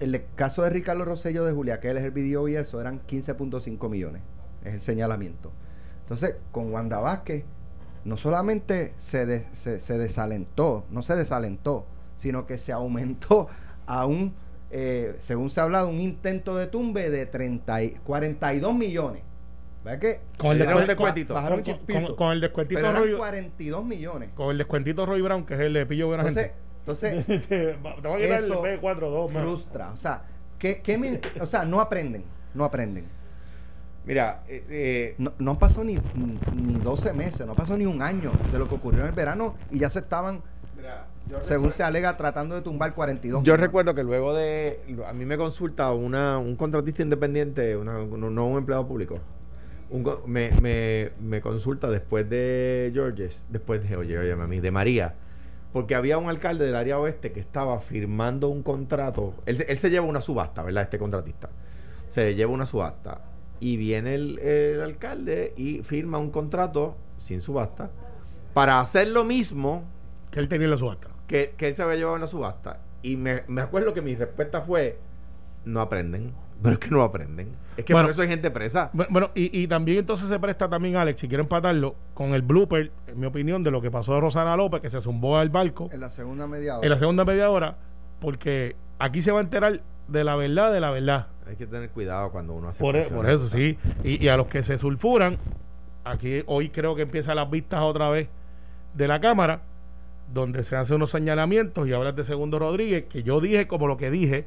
[0.00, 4.22] El caso de Ricardo Rosello de Julia Keller, el video y eso, eran 15.5 millones.
[4.64, 5.52] Es el señalamiento.
[6.02, 7.44] Entonces, con Wanda Vázquez,
[8.04, 13.48] no solamente se, de- se, se desalentó, no se desalentó, sino que se aumentó
[13.86, 14.34] a un,
[14.70, 19.22] eh, según se ha hablado, un intento de tumbe de 30 y- 42 millones.
[19.84, 20.20] ¿Verdad que?
[20.38, 21.28] Con el, descuentito.
[21.34, 22.06] con- Bajaron con- chispito.
[22.08, 24.30] con- con el descuentito Pero eran Roy, 42 millones.
[24.34, 26.67] con el descuentito Roy Brown, que es el de Pillo Buena Entonces, Gente.
[26.92, 29.46] Entonces te voy a quitar el eso P42, mano.
[29.46, 29.90] frustra.
[29.92, 30.22] O sea,
[30.58, 32.24] ¿qué, qué me- o sea, no aprenden,
[32.54, 33.04] no aprenden.
[34.06, 35.98] Mira, eh, eh, No, no pasó ni,
[36.56, 39.54] ni 12 meses, no pasó ni un año de lo que ocurrió en el verano
[39.70, 40.40] y ya se estaban,
[41.40, 44.80] según se alega, tratando de tumbar 42 Yo recuerdo que luego de.
[45.06, 49.18] A mí me consulta una, un contratista independiente, una- no, no un empleado público.
[49.90, 55.14] Un me, me, me consulta después de Georges, después de, oye, oye, mami, de María.
[55.72, 59.34] Porque había un alcalde del área oeste que estaba firmando un contrato.
[59.46, 60.84] Él, se- él se lleva una subasta, ¿verdad?
[60.84, 61.50] Este contratista.
[62.08, 63.20] Se lleva una subasta.
[63.60, 67.90] Y viene el, el alcalde y firma un contrato sin subasta
[68.54, 69.82] para hacer lo mismo
[70.30, 71.08] Que él tenía en la subasta.
[71.26, 72.80] que, que él se había llevado en la subasta.
[73.02, 74.98] Y me, me acuerdo que mi respuesta fue:
[75.64, 76.32] no aprenden.
[76.62, 77.48] Pero es que no aprenden.
[77.76, 78.08] Es que Bueno.
[78.08, 78.90] por eso hay gente presa.
[78.92, 82.42] Bu- Bueno, y, y también entonces se presta también, Alex, si quiero empatarlo, con el
[82.42, 85.50] blooper, en mi opinión, de lo que pasó de Rosana López, que se zumbó al
[85.50, 86.84] barco En la segunda media hora.
[86.86, 87.76] en la segunda media hora,
[88.20, 91.28] porque aquí se va a enterar de la verdad de la verdad.
[91.46, 93.78] Hay que tener cuidado cuando uno hace Por, e- por eso, sí.
[94.02, 95.38] Y, y a los que se sulfuran,
[96.04, 98.28] aquí hoy creo que empiezan las vistas otra vez
[98.94, 99.62] de la Cámara,
[100.32, 103.96] donde se hacen unos señalamientos y hablas de Segundo Rodríguez, que yo dije como lo
[103.96, 104.46] que dije,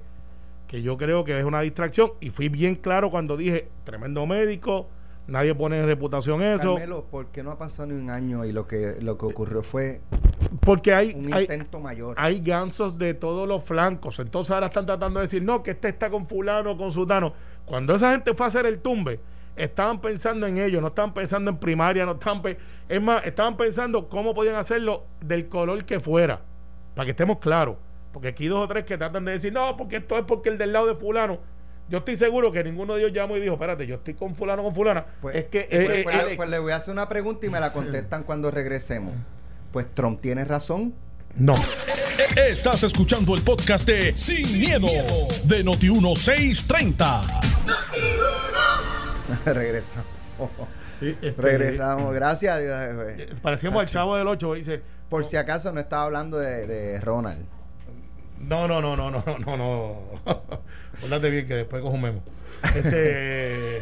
[0.72, 4.88] que yo creo que es una distracción, y fui bien claro cuando dije, tremendo médico,
[5.28, 8.54] nadie pone en reputación eso, Carmelo, ¿por qué no ha pasado ni un año y
[8.54, 10.00] lo que, lo que ocurrió fue
[10.62, 12.16] porque hay, un hay, intento mayor?
[12.18, 14.22] hay gansos de todos los flancos.
[14.22, 17.34] Entonces ahora están tratando de decir, no, que este está con fulano, con sultano.
[17.66, 19.20] Cuando esa gente fue a hacer el tumbe,
[19.58, 22.42] estaban pensando en ellos, no estaban pensando en primaria, no estaban...
[22.88, 26.40] es más, estaban pensando cómo podían hacerlo del color que fuera,
[26.96, 27.76] para que estemos claros.
[28.12, 30.50] Porque aquí hay dos o tres que tratan de decir, no, porque esto es porque
[30.50, 31.40] el del lado de fulano.
[31.90, 34.64] Yo estoy seguro que ninguno de ellos llamó y dijo, espérate, yo estoy con fulano,
[34.64, 35.06] con fulana.
[35.22, 37.46] Pues, Es que, Eh, pues, eh, pues, Alex, pues le voy a hacer una pregunta
[37.46, 39.14] y me la contestan cuando regresemos.
[39.72, 40.94] Pues Trump tiene razón.
[41.36, 41.54] No.
[42.36, 44.88] Estás escuchando el podcast de Sin, miedo,
[45.46, 47.42] de Noti1630.
[49.46, 50.06] regresamos.
[51.00, 52.14] Sí, este, regresamos.
[52.14, 52.56] Gracias.
[52.56, 52.76] a Dios.
[53.18, 57.00] eh, Parecíamos al chavo del 8, dice, Por si acaso no estaba hablando de, de
[57.00, 57.46] Ronald.
[58.44, 59.96] No, no, no, no, no, no, no, no.
[60.98, 62.24] Acuérdate bien que después cojo un memo.
[62.76, 63.82] Este.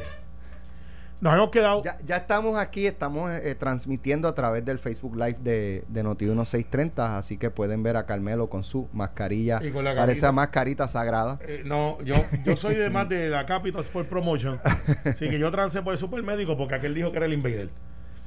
[1.22, 1.82] nos hemos quedado.
[1.84, 7.18] Ya, ya estamos aquí, estamos eh, transmitiendo a través del Facebook Live de, de Noti1630,
[7.18, 9.60] así que pueden ver a Carmelo con su mascarilla.
[9.64, 10.28] Y con la Parece camisa.
[10.30, 11.40] a mascarita sagrada.
[11.42, 14.60] eh, no, yo, yo soy de más de la Capital Sport Promotion.
[15.06, 17.70] Así que yo trancé por el supermédico porque aquel dijo que era el invader.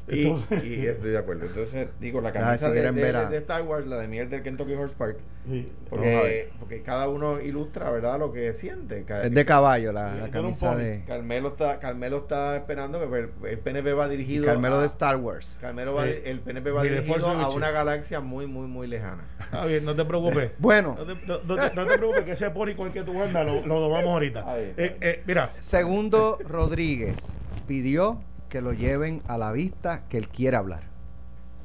[0.08, 1.46] Y, Entonces- y estoy de acuerdo.
[1.46, 4.08] Entonces, digo, la Ah, camisa si de, de- ver a- de Star Wars, la de
[4.08, 5.16] Miguel del Kentucky Horse Park,
[5.48, 5.66] Sí.
[5.90, 9.04] Porque, porque cada uno ilustra, ¿verdad?, lo que siente.
[9.24, 13.58] Es de caballo la, la camisa de Carmelo está, Carmelo está esperando que el, el
[13.58, 15.58] PNP va y dirigido Carmelo a- de Star Wars.
[15.60, 16.14] Carmelo va, Sí.
[16.24, 19.24] el PNP va dirigido a una galaxia muy, muy, muy lejana.
[19.40, 20.52] Está bien, no te preocupes.
[20.58, 23.02] Bueno, No te, no- no te- no te preocupes que ese pony con el que
[23.02, 24.44] tú andas lo, lo domamos ahorita.
[24.52, 27.34] Ahí, Eh, eh, mira, Segundo Rodríguez
[27.66, 28.20] pidió
[28.52, 30.82] que lo lleven a la vista que él quiere hablar.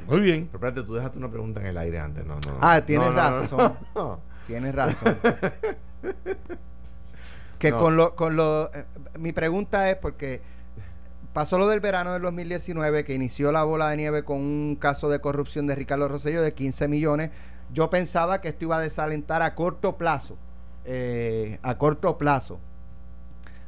[0.07, 0.47] muy bien.
[0.49, 2.25] Pero espérate, tú dejaste una pregunta en el aire antes.
[2.25, 2.57] No, no.
[2.61, 3.77] Ah, tienes No, no, no, razón.
[3.93, 4.19] no.
[4.47, 5.17] Tienes razón.
[7.59, 7.79] que No.
[7.79, 8.85] con lo, con lo, eh,
[9.19, 10.39] mi pregunta es porque
[11.33, 15.09] pasó lo del verano del 2019 que inició la bola de nieve con un caso
[15.09, 17.31] de corrupción de Ricardo Rosselló de 15 millones.
[17.73, 20.37] Yo pensaba que esto iba a desalentar a corto plazo,
[20.85, 22.61] eh, a corto plazo,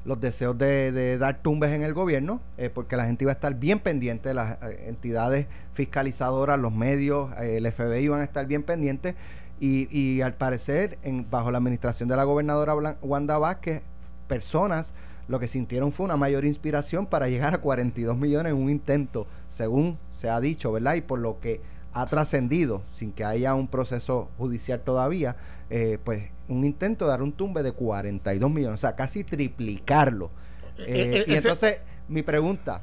[0.09, 3.53] los deseos de, dar tumbes en el gobierno, eh, porque la gente iba a estar
[3.55, 8.63] bien pendiente, las eh, entidades fiscalizadoras, los medios, eh, el FBI iban a estar bien
[8.63, 9.15] pendientes.
[9.61, 13.83] Y, y al parecer, en, bajo la administración de la gobernadora Blan- Wanda Vázquez,
[14.27, 14.93] personas
[15.27, 19.27] lo que sintieron fue una mayor inspiración para llegar a 42 millones en un intento,
[19.47, 20.95] según se ha dicho, ¿verdad?
[20.95, 21.61] Y por lo que
[21.93, 25.35] ha trascendido, sin que haya un proceso judicial todavía,
[25.69, 30.31] eh, pues un intento de dar un tumbe de 42 millones, o sea, casi triplicarlo.
[30.77, 32.81] Eh, Eh, y entonces, mi pregunta,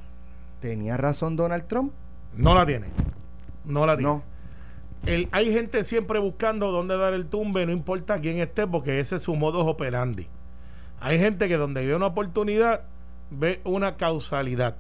[0.61, 1.93] ¿tenía razón Donald Trump?
[2.35, 2.89] No la tiene.
[3.65, 4.13] No la tiene.
[4.13, 4.23] No.
[5.05, 9.17] El- hay gente siempre buscando dónde dar el tumbe, no importa quién esté, porque ese
[9.17, 10.29] es su modus operandi.
[11.01, 12.83] Hay gente que donde ve una oportunidad,
[13.31, 14.77] ve una causalidad.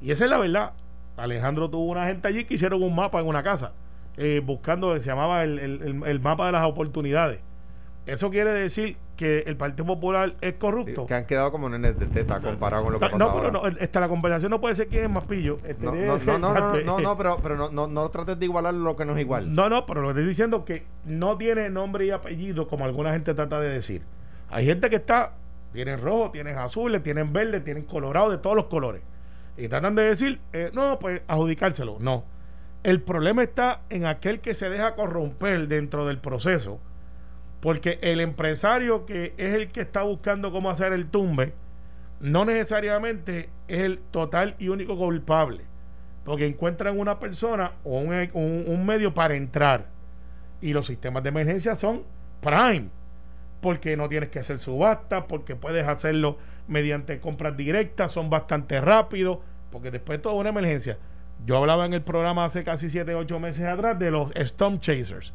[0.00, 0.72] Y esa es la verdad.
[1.20, 3.72] Alejandro tuvo una gente allí que hicieron un mapa en una casa,
[4.16, 7.40] eh, buscando, se llamaba el, el- el- mapa de las oportunidades.
[8.06, 11.06] Eso quiere decir que el Partido Popular es corrupto.
[11.06, 13.66] Que han quedado como nenes de teta comparado con lo que pasa no, pero no,
[13.66, 15.58] esta, la conversación no puede ser quién es más pillo.
[15.64, 18.46] Este, No, no, ser- no, no, no, no, pero, pero no, no, no trates de
[18.46, 19.54] igualar lo que no es igual.
[19.54, 22.86] No, no, pero lo que estoy diciendo es que no tiene nombre y apellido como
[22.86, 24.02] alguna gente trata de decir.
[24.50, 25.34] Hay gente que está,
[25.74, 29.02] tienen rojo, tienen azules, tienen verde, tienen colorado, de todos los colores.
[29.56, 31.98] Y tratan de decir, eh, no, pues adjudicárselo.
[32.00, 32.24] No.
[32.82, 36.80] El problema está en aquel que se deja corromper dentro del proceso,
[37.60, 41.52] porque el empresario que es el que está buscando cómo hacer el tumbe,
[42.20, 45.64] no necesariamente es el total y único culpable
[46.24, 49.86] porque encuentran una persona o un, un- un medio para entrar.
[50.60, 52.02] Y los sistemas de emergencia son
[52.42, 52.88] prime,
[53.62, 56.36] porque no tienes que hacer subasta, porque puedes hacerlo
[56.70, 59.38] mediante compras directas, son bastante rápidos,
[59.70, 60.96] porque después de todo una emergencia.
[61.44, 65.34] Yo hablaba en el programa hace casi 7, 8 meses atrás de los Storm Chasers,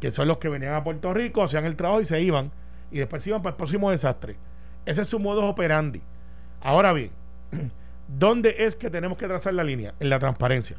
[0.00, 2.52] que son los que venían a Puerto Rico, hacían el trabajo y se iban,
[2.90, 4.36] y después se iban para el próximo desastre.
[4.84, 6.02] Ese es su modus operandi.
[6.60, 7.10] Ahora bien,
[8.08, 9.94] ¿Dónde es que tenemos que trazar la línea?
[9.98, 10.76] En la transparencia.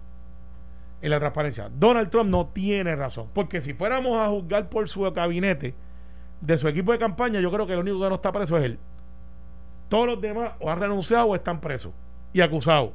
[1.01, 1.69] En la transparencia.
[1.69, 3.29] Donald Trump no tiene razón.
[3.33, 5.75] Porque si fuéramos a juzgar por su gabinete,
[6.39, 8.63] de su equipo de campaña, yo creo que el único que no está preso es
[8.63, 8.79] él.
[9.89, 11.91] Todos los demás o han renunciado o están presos
[12.33, 12.91] y acusados.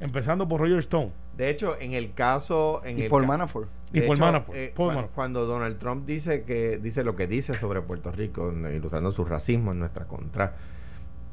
[0.00, 1.12] Empezando por Roger Stone.
[1.36, 2.80] De hecho, en el caso.
[2.84, 3.68] En Y el por ca- Manafort.
[3.92, 5.12] Y hecho, Manafort, eh, Manafort.
[5.14, 9.72] Cuando Donald Trump dice que dice lo que dice sobre Puerto Rico, ilustrando su racismo
[9.72, 10.56] en nuestra contra,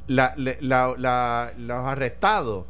[0.08, 2.66] la- le- la- la- los arrestados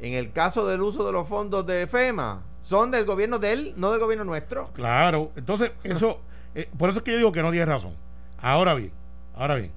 [0.00, 3.74] en el caso del uso de los fondos de FEMA son del gobierno de él,
[3.76, 4.68] no del gobierno nuestro.
[4.74, 5.30] Claro.
[5.36, 6.20] Entonces, eso.
[6.54, 7.94] eh, por eso es que yo digo que no tiene razón.
[8.38, 8.92] Ahora bien,
[9.34, 9.72] ahora bien.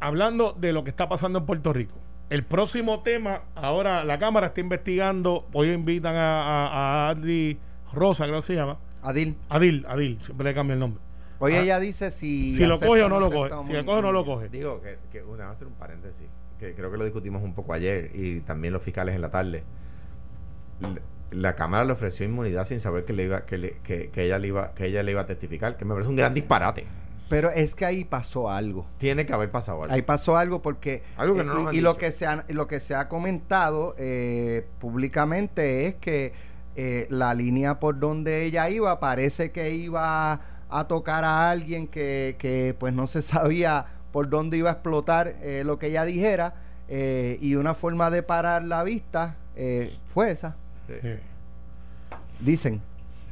[0.00, 1.96] Hablando de lo que está pasando en Puerto Rico.
[2.28, 5.46] El próximo tema, ahora la Cámara está investigando.
[5.52, 6.66] Hoy invitan a, a,
[7.06, 7.58] a Adri
[7.92, 8.78] Rosa, creo que se llama.
[9.02, 9.36] Adil.
[9.48, 11.00] Adil, Adil, siempre le cambio el nombre.
[11.38, 11.60] Hoy Ah.
[11.62, 12.54] ella dice si.
[12.54, 13.50] Si lo coge o no lo coge.
[13.66, 14.48] Si lo coge o no lo coge.
[14.48, 16.26] Digo que, que una, hacer un paréntesis,
[16.58, 19.62] que creo que lo discutimos un poco ayer y también los fiscales en la tarde.
[20.80, 20.90] La,
[21.30, 24.38] la Cámara le ofreció inmunidad sin saber que, le iba, que, le- que, que ella
[24.38, 26.86] le iba, que ella le iba a testificar, que me parece un gran disparate.
[27.28, 28.86] Pero es que ahí pasó algo.
[28.98, 29.94] Tiene que haber pasado algo.
[29.94, 32.44] Ahí pasó algo porque Algo que no eh, nos han y, lo que se ha,
[32.48, 36.32] lo que se ha comentado eh, públicamente es que
[36.76, 42.36] eh, la línea por donde ella iba parece que iba a tocar a alguien que,
[42.38, 46.54] que, pues no se sabía por dónde iba a explotar eh, lo que ella dijera
[46.88, 50.94] eh, y una forma de parar la vista eh, fue esa Sí,
[52.40, 52.80] dicen.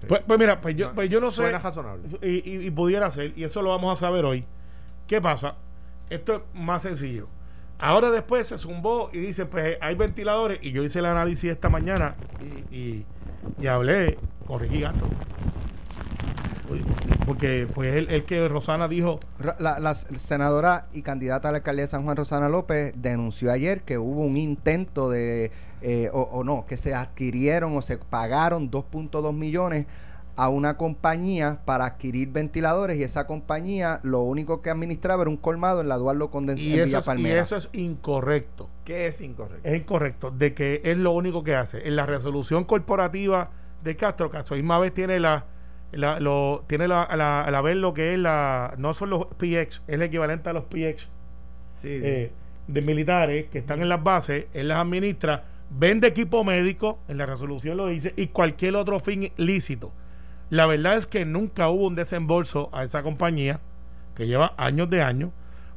[0.05, 1.43] Pues, pues mira, pues yo, pues yo no sé.
[1.43, 2.03] Suena razonable.
[2.23, 4.45] y, y- y pudiera ser, y eso lo vamos a saber hoy.
[5.07, 5.57] ¿Qué pasa?
[6.11, 7.29] Esto es más sencillo.
[7.79, 11.69] Ahora después se zumbó y dice, pues hay ventiladores, y yo hice el análisis esta
[11.69, 12.15] mañana
[12.71, 13.07] y, y-
[13.61, 15.07] y hablé con Ricky Gato.
[17.27, 19.21] Porque pues el, el que Rosana dijo
[19.59, 23.83] La, la senadora y candidata a la alcaldía de San Juan, Rosana López, denunció ayer
[23.83, 25.51] que hubo un intento de,
[25.83, 29.87] eh, o, o no, que se adquirieron o se pagaron 2.2 millones
[30.37, 35.37] a una compañía para adquirir ventiladores y esa compañía lo único que administraba era un
[35.37, 38.69] colmado en la Duarlo Condens y en Villa es, y eso es incorrecto.
[38.85, 39.69] ¿Qué es incorrecto?
[39.69, 41.87] Es incorrecto de que es lo único que hace.
[41.87, 43.51] En la resolución corporativa
[43.85, 45.45] de Castro, que a su misma vez tiene la,
[45.97, 49.47] la- lo, tiene la, la, la ver lo que es la, no son los PX,
[49.67, 51.09] es el equivalente a los PX
[51.75, 51.89] Sí.
[52.03, 52.33] eh,
[52.67, 57.27] de militares que están en las bases, él las administra, vende equipo médico, en la
[57.27, 59.93] resolución lo dice, y cualquier otro fin lícito.
[60.51, 63.61] La verdad es que nunca hubo un desembolso a esa compañía,
[64.15, 65.31] que lleva años de años.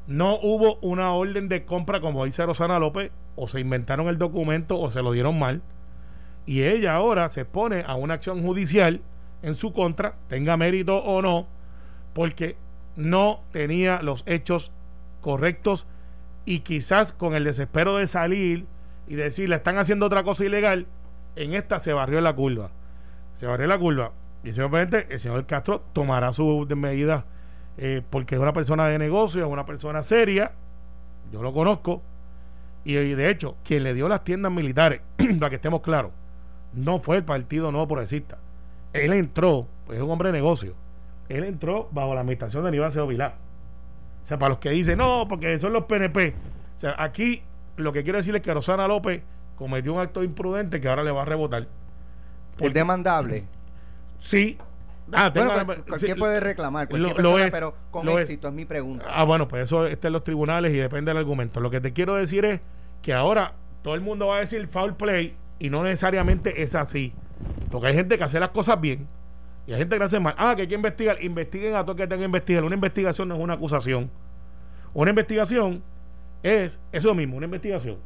[0.08, 4.80] No hubo una orden de compra, como dice Rosana López, o se inventaron el documento
[4.80, 5.62] o se lo dieron mal.
[6.46, 9.02] Y ella ahora se pone a una acción judicial
[9.42, 11.48] en su contra, tenga mérito o no,
[12.14, 12.58] porque
[12.96, 14.72] no tenía los hechos
[15.22, 15.88] correctos
[16.46, 18.66] y quizás con el desespero de salir
[19.08, 20.88] y decir, le están haciendo otra cosa ilegal,
[21.36, 22.72] en esta se barrió la curva.
[23.34, 24.12] Se barrió la curva.
[24.44, 27.24] Y simplemente el señor Castro tomará sus medidas
[27.78, 30.52] eh, porque es una persona de negocio, es una persona seria,
[31.32, 32.02] yo lo conozco,
[32.84, 35.02] y, y de hecho, quien le dio las tiendas militares,
[35.40, 36.12] para que estemos claros,
[36.74, 38.40] no fue el Partido Nuevo Progresista.
[39.06, 40.74] Él entró, pues es un hombre de negocio,
[41.30, 43.36] él entró bajo la administración de Aníbal Acevedo Vilá.
[44.24, 46.34] O sea, para los que dicen, no, porque son los PNP.
[46.76, 47.44] O sea, aquí
[47.78, 49.22] lo que quiero decir es que Rosana López
[49.56, 51.68] cometió un acto imprudente que ahora le va a rebotar.
[52.58, 53.46] Porque- demandable.
[54.18, 54.58] Sí.
[55.14, 58.06] Ah, tengo- Bueno, pues, cualquiera sí, puede reclamar, cualquier lo- lo persona, es, pero con
[58.06, 58.26] lo es.
[58.26, 59.06] éxito es mi pregunta.
[59.08, 61.62] Ah, bueno, pues eso está en los tribunales y depende del argumento.
[61.62, 62.60] Lo que te quiero decir es
[63.02, 67.14] que ahora todo el mundo va a decir foul play y no necesariamente es así.
[67.72, 69.08] Porque hay gente que hace las cosas bien
[69.66, 70.36] y hay gente que las hace mal.
[70.38, 71.22] Ah, que hay que investigar.
[71.24, 72.64] Investiguen a todo que tengan que investigar.
[72.64, 74.10] Una investigación no es una acusación.
[74.94, 75.84] Una investigación
[76.44, 77.98] es eso mismo, una investigación.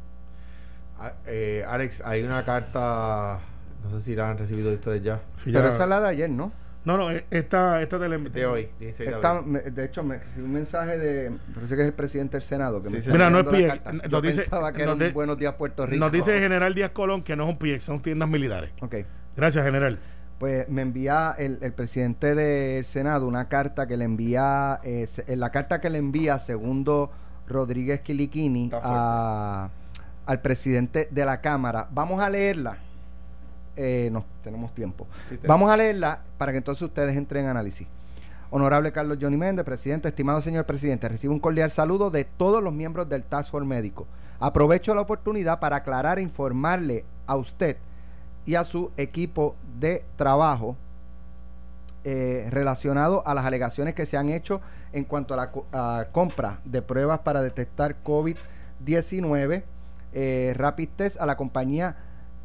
[0.98, 3.40] Ah, eh, Alex, hay una carta,
[3.84, 6.08] no sé si la han recibido ustedes ya, Sí, pero ya- esa es la de
[6.08, 6.52] ayer, ¿no?
[6.84, 9.52] No, no, eh, esta, esta tele- de hoy, 16 de Esta- abril.
[9.52, 11.32] me- de hecho, me recibí un mensaje de.
[11.54, 12.80] Parece que es el presidente del Senado.
[12.80, 13.92] Que Sí, me Mira, no es enviando la PIE, carta.
[13.92, 16.00] nos Yo dice- pensaba que nos era un de- Buenos Días Puerto Rico.
[16.00, 18.72] Nos dice General Díaz Colón que no es un PIEX, son tiendas militares.
[18.80, 18.96] Ok.
[19.36, 19.98] Gracias, General.
[20.38, 24.80] Pues me envía el, el presidente del Senado una carta que le envía.
[24.82, 27.10] eh, se- en la carta que le envía, segundo
[27.46, 29.68] Rodríguez Quiliquini, a-
[30.26, 31.88] al presidente de la Cámara.
[31.92, 32.78] Vamos a leerla.
[33.76, 35.06] Eh, no, tenemos tiempo.
[35.28, 35.46] Sí, tenemos.
[35.48, 37.86] Vamos a leerla para que entonces ustedes entren en análisis.
[38.50, 42.72] Honorable Carlos Johnny Méndez, presidente, estimado señor presidente, recibo un cordial saludo de todos los
[42.72, 44.06] miembros del Task Force Médico.
[44.40, 47.78] Aprovecho la oportunidad para aclarar e informarle a usted
[48.44, 50.76] y a su equipo de trabajo
[52.04, 54.60] eh, relacionado a las alegaciones que se han hecho
[54.92, 55.36] en cuanto a
[55.72, 59.62] la compra de pruebas para detectar COVID-19,
[60.12, 61.96] eh, Rapid Test a la compañía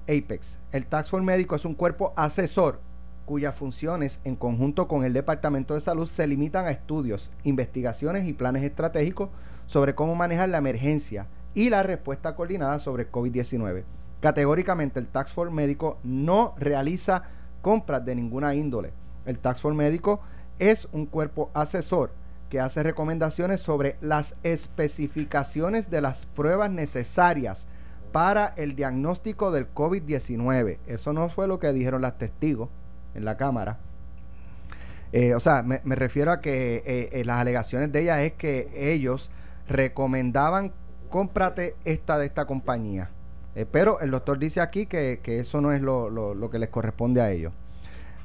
[0.03, 0.59] Apex.
[0.71, 2.79] El Task Force Médico es un cuerpo asesor
[3.25, 8.33] cuyas funciones en conjunto con el Departamento de Salud se limitan a estudios, investigaciones y
[8.33, 9.29] planes estratégicos
[9.65, 13.83] sobre cómo manejar la emergencia y la respuesta coordinada sobre el COVID-19.
[14.21, 17.23] Categóricamente el Task Force Médico no realiza
[17.61, 18.93] compras de ninguna índole.
[19.25, 20.21] El Task Force Médico
[20.59, 22.11] es un cuerpo asesor
[22.49, 27.67] que hace recomendaciones sobre las especificaciones de las pruebas necesarias
[28.11, 30.79] para el diagnóstico del COVID-19.
[30.87, 32.69] Eso no fue lo que dijeron las testigos
[33.13, 33.79] en la Cámara.
[35.11, 38.33] Eh, o sea, me, me refiero a que eh, eh, las alegaciones de ella es
[38.33, 39.31] que ellos
[39.67, 40.73] recomendaban
[41.09, 43.09] cómprate esta de esta compañía.
[43.57, 46.59] Eh, pero el doctor dice aquí que, que eso no es lo, lo- lo que
[46.59, 47.53] les corresponde a ellos.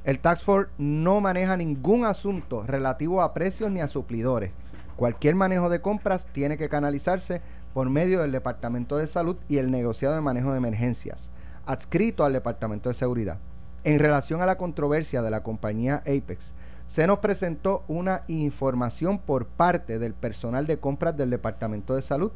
[0.05, 4.51] El Tax Force no maneja ningún asunto relativo a precios ni a suplidores.
[4.97, 7.41] Cualquier manejo de compras tiene que canalizarse
[7.73, 11.31] por medio del Departamento de Salud y el negociado de manejo de emergencias,
[11.65, 13.39] adscrito al Departamento de Seguridad.
[13.85, 16.53] En relación a la controversia de la compañía Apex,
[16.89, 22.33] se nos presentó una información por parte del personal de compras del Departamento de Salud,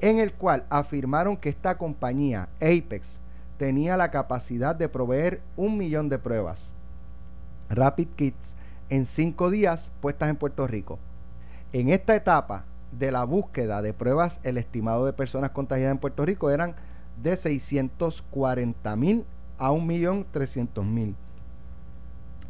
[0.00, 3.20] en el cual afirmaron que esta compañía, Apex,
[3.58, 6.74] tenía la capacidad de proveer un millón de pruebas
[7.70, 8.54] Rapid Kits
[8.88, 10.98] en cinco días puestas en Puerto Rico.
[11.72, 16.24] En esta etapa de la búsqueda de pruebas, el estimado de personas contagiadas en Puerto
[16.24, 16.74] Rico eran
[17.22, 19.24] de 640 mil
[19.58, 21.14] a 1.300.000,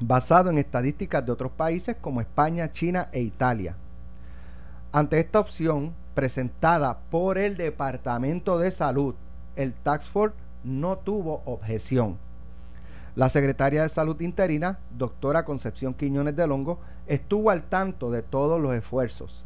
[0.00, 3.76] basado en estadísticas de otros países como España, China e Italia.
[4.92, 9.14] Ante esta opción presentada por el Departamento de Salud,
[9.56, 12.18] el Tax Force no tuvo objeción.
[13.16, 18.60] La secretaria de Salud interina, doctora Concepción Quiñones de Longo, estuvo al tanto de todos
[18.60, 19.44] los esfuerzos.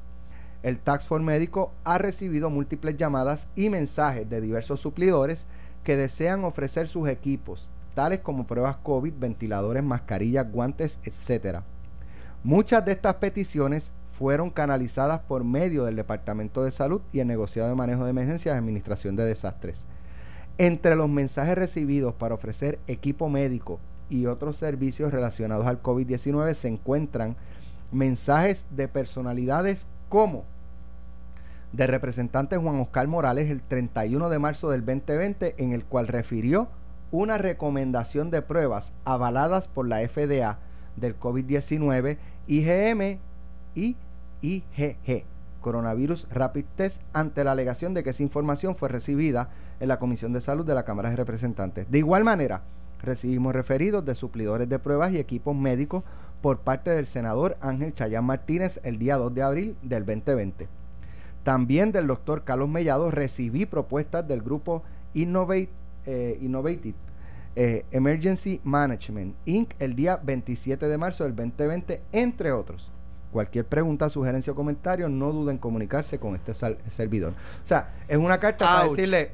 [0.62, 5.46] El Tax Force Médico ha recibido múltiples llamadas y mensajes de diversos suplidores
[5.84, 11.60] que desean ofrecer sus equipos, tales como pruebas COVID, ventiladores, mascarillas, guantes, etc.
[12.42, 17.68] Muchas de estas peticiones fueron canalizadas por medio del Departamento de Salud y el negociado
[17.68, 19.84] de manejo de emergencias y administración de desastres.
[20.58, 23.78] Entre los mensajes recibidos para ofrecer equipo médico
[24.10, 27.36] y otros servicios relacionados al COVID-19 se encuentran
[27.92, 30.44] mensajes de personalidades como
[31.72, 36.66] de representante Juan Oscar Morales el 31 de marzo del 2020 en el cual refirió
[37.12, 40.58] una recomendación de pruebas avaladas por la FDA
[40.96, 43.20] del COVID-19, IgM
[43.76, 43.96] y
[44.42, 45.24] IgG,
[45.60, 50.32] Coronavirus Rapid Test, ante la alegación de que esa información fue recibida en la Comisión
[50.32, 51.90] de Salud de la Cámara de Representantes.
[51.90, 52.62] De igual manera,
[53.00, 56.04] recibimos referidos de suplidores de pruebas y equipos médicos
[56.40, 60.68] por parte del senador Ángel Chayán Martínez el día 2 de abril del 2020.
[61.42, 64.82] También del doctor Carlos Mellado recibí propuestas del grupo
[65.14, 65.70] Innovate,
[66.06, 66.96] eh, Innovative
[67.60, 69.74] eh, Emergency Management Inc.
[69.80, 72.92] el día 27 de marzo del 2020, entre otros.
[73.32, 77.32] Cualquier pregunta, sugerencia o comentario, no duden en comunicarse con este servidor.
[77.32, 79.32] O sea, es una carta para decirle.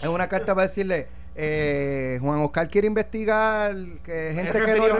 [0.00, 4.96] Es una carta para decirle eh, Juan Oscar quiere investigar que gente que no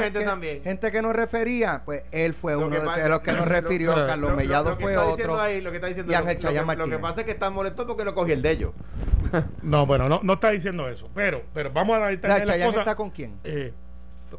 [0.64, 4.76] gente, que no refería, pues él fue uno de los que nos refirió, Carlos Mellado
[4.78, 5.36] fue otro.
[5.60, 8.04] lo que está diciendo y Ángel lo, lo, que pasa es que está molesto porque
[8.04, 8.72] lo cogí el de ellos.
[9.62, 12.94] no, bueno, no, no está diciendo eso, pero pero vamos a analizar la, las está
[12.94, 13.38] con quién?
[13.44, 13.72] Eh,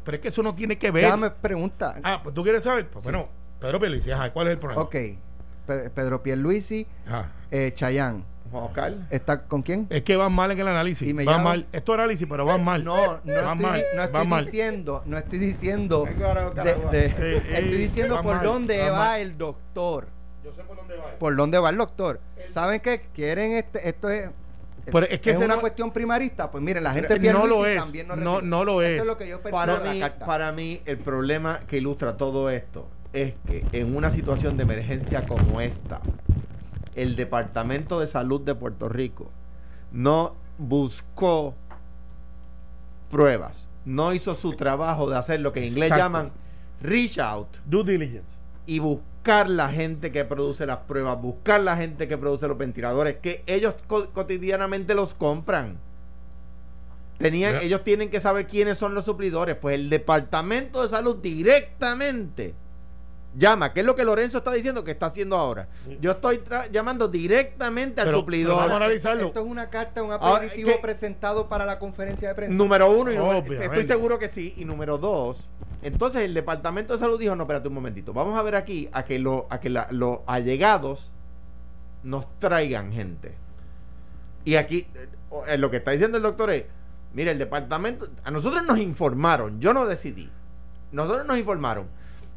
[0.04, 1.04] pero es que eso no tiene que ver.
[1.04, 2.00] Dame pregunta.
[2.02, 3.28] Ah, pues tú quieres saber, pues bueno,
[3.64, 4.82] Pedro Pierluisi, ajá, ¿cuál es el problema?
[4.82, 4.94] Ok,
[5.94, 6.86] Pedro Pierluisi,
[7.50, 8.94] eh, Chayán Oscar.
[9.08, 9.86] ¿Está con quién?
[9.88, 11.08] Es que van mal en el análisis.
[11.08, 11.66] Y van mal.
[11.72, 12.84] Esto es análisis, pero van mal.
[12.84, 16.06] No, no estoy, no estoy diciendo, no estoy diciendo.
[16.92, 20.08] estoy diciendo por dónde va el doctor.
[20.44, 21.18] Yo sé por dónde va.
[21.18, 22.20] Por dónde va el doctor.
[22.48, 23.06] ¿Saben qué?
[23.14, 24.28] Quieren este, esto es
[25.08, 28.06] es, que es una cuestión primarista, pues miren, la gente pierde no lo es, también
[28.06, 28.90] no, no, no, lo es.
[28.90, 32.86] Eso es lo que yo para mí, para mí, el problema que ilustra todo esto
[33.14, 36.00] es que en una situación de emergencia como esta,
[36.94, 39.30] el Departamento de Salud de Puerto Rico
[39.92, 41.54] no buscó
[43.10, 46.32] pruebas, no hizo su trabajo de hacer lo que en inglés llaman
[46.82, 47.48] reach out.
[47.64, 48.36] Due diligence.
[48.66, 53.16] Y buscar la gente que produce las pruebas, buscar la gente que produce los ventiladores,
[53.18, 55.78] que ellos cotidianamente los compran.
[57.18, 59.54] Tenían, Ellos tienen que saber quiénes son los suplidores.
[59.54, 62.54] Pues el Departamento de Salud directamente
[63.36, 65.68] llama, que es lo que Lorenzo está diciendo que está haciendo ahora.
[66.00, 68.56] Yo estoy llamando directamente al suplidor.
[68.56, 69.26] vamos a analizarlo.
[69.26, 72.56] Esto es una carta, un aperitivo presentado para la conferencia de prensa.
[72.56, 74.54] Número uno, y estoy seguro que sí.
[74.56, 75.48] Y número dos,
[75.82, 79.04] entonces el Departamento de Salud dijo, no, espérate un momentito, vamos a ver aquí a
[79.04, 81.12] que, lo, a que los allegados
[82.02, 83.34] nos traigan gente.
[84.44, 84.86] Y aquí,
[85.46, 86.64] eh, lo que está diciendo el doctor es,
[87.12, 90.30] mire, el departamento, a nosotros nos informaron, yo no decidí,
[90.92, 91.88] nosotros nos informaron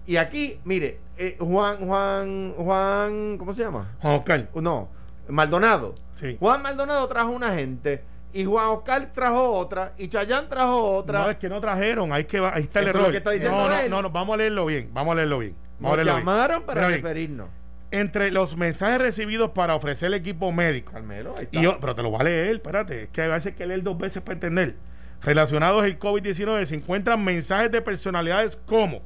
[0.08, 3.94] y aquí, mire, eh, Juan, Juan, Juan, ¿cómo se llama?
[4.02, 4.50] Juan Oscar.
[4.56, 4.90] No,
[5.28, 5.96] Maldonado.
[6.16, 6.38] Sí.
[6.40, 11.20] Juan Maldonado trajo una gente y Juan Oscar trajo otra y Chayán trajo otra.
[11.24, 13.14] No, es que no trajeron, ahí, que ahí está el error.
[13.14, 15.56] está diciendo no, no, no, no, vamos a leerlo bien, vamos a leerlo bien.
[15.80, 17.50] Nos llamaron para referirnos.
[17.92, 20.94] Entre los mensajes recibidos para ofrecer el equipo médico.
[20.94, 21.60] Carmelo, ahí está.
[21.60, 23.68] Y yo, pero te lo va a leer, espérate, es que a veces hay que
[23.68, 24.76] leer dos veces para entender.
[25.22, 29.02] Relacionados al COVID-19 se encuentran mensajes de personalidades como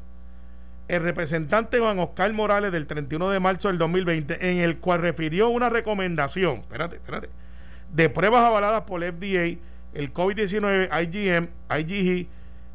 [0.88, 5.49] el representante Juan Oscar Morales del 31 de marzo del 2020, en el cual refirió
[5.49, 7.29] una recomendación, espérate, espérate,
[7.93, 9.59] de pruebas avaladas por el FDA,
[9.93, 12.27] el COVID-19, IgM,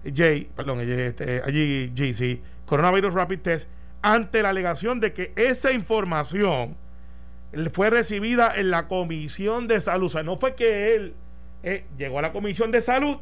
[0.04, 3.68] IgG, perdón, este, IgG, Coronavirus Rapid Test,
[4.02, 6.76] ante la alegación de que esa información
[7.72, 10.06] fue recibida en la Comisión de Salud.
[10.06, 11.14] O sea, no fue que él
[11.62, 13.18] eh, llegó a la Comisión de Salud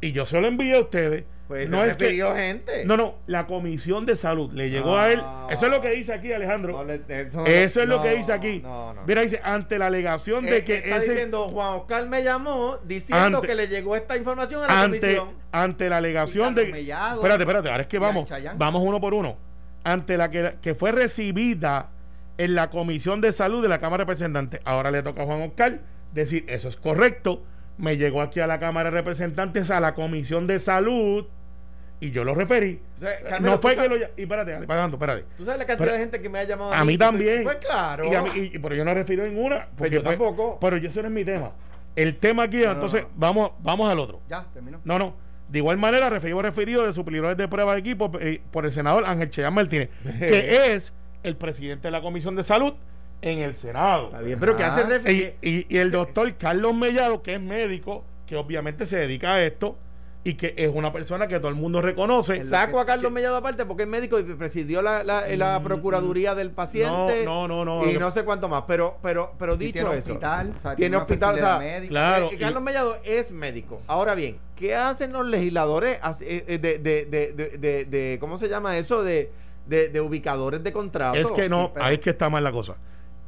[0.00, 2.84] y yo se lo envié a ustedes pues no es que gente.
[2.84, 5.22] No, no, la comisión de salud le llegó a él.
[5.48, 6.86] Eso es lo que dice aquí, Alejandro.
[7.46, 8.62] eso, es lo que dice aquí.
[9.06, 13.40] Mira, dice, ante la alegación de eh, que está diciendo Juan Oscar me llamó diciendo
[13.40, 15.30] que le llegó esta información a la ante, comisión.
[15.50, 19.38] Ante la alegación de Espérate, espérate, ahora es que vamos, vamos uno por uno.
[19.84, 21.88] Ante la que, que fue recibida
[22.36, 24.60] en la comisión de salud de la Cámara de Representantes.
[24.66, 25.80] Ahora le toca a Juan Oscar
[26.12, 27.42] decir, eso es correcto.
[27.78, 31.26] Me llegó aquí a la Cámara de Representantes, a la comisión de salud
[32.00, 32.80] y yo lo referí.
[33.40, 33.96] no fue que lo.
[33.96, 35.24] Y espérate, pagando, espérate.
[35.36, 36.96] ¿Tú sabes la cantidad de gente que me ha llamado a, mí?
[36.96, 37.42] también.
[37.42, 38.04] Pues claro.
[38.34, 39.56] Y, pero yo no refiero en una.
[39.56, 40.58] Pues porque yo pues, tampoco.
[40.60, 41.52] Pero yo eso no es mi tema.
[41.96, 44.20] El tema aquí, entonces, vamos vamos al otro.
[44.28, 44.80] Ya, terminó.
[44.84, 45.14] No, no.
[45.48, 49.04] De igual manera, recibimos referido de suplidores de pruebas de equipo eh, por el senador
[49.06, 52.74] Ángel Cheyán Martínez, que es el presidente de la Comisión de Salud
[53.22, 54.06] en el Senado.
[54.06, 54.74] Está bien, pero ¿qué Ah.
[54.74, 55.34] hace Y, referir?
[55.42, 59.76] y- y el doctor Carlos Mellado, que es médico, que obviamente se dedica a esto
[60.24, 62.44] y que es una persona que todo el mundo reconoce.
[62.44, 66.50] Saco a Carlos Mellado aparte porque es médico y presidió la, la, la Procuraduría del
[66.50, 67.22] Paciente.
[67.22, 67.86] Mm, No, no, no, no.
[67.88, 68.64] Y que- no sé cuánto más.
[68.68, 70.10] Pero, pero, pero dicho tiene eso.
[70.10, 71.60] hospital, o sea, tiene hospital, o sea.
[71.88, 72.28] Claro.
[72.32, 73.80] Eh, Carlos y- Mellado es médico.
[73.86, 78.38] Ahora bien, ¿qué hacen los legisladores eh, eh, de, de, de, de, de- de- ¿cómo
[78.38, 79.02] se llama eso?
[79.02, 79.32] De,
[79.66, 81.18] de, de ubicadores de contratos.
[81.18, 82.76] Es que no, sí, pero- ahí es que está mal la cosa.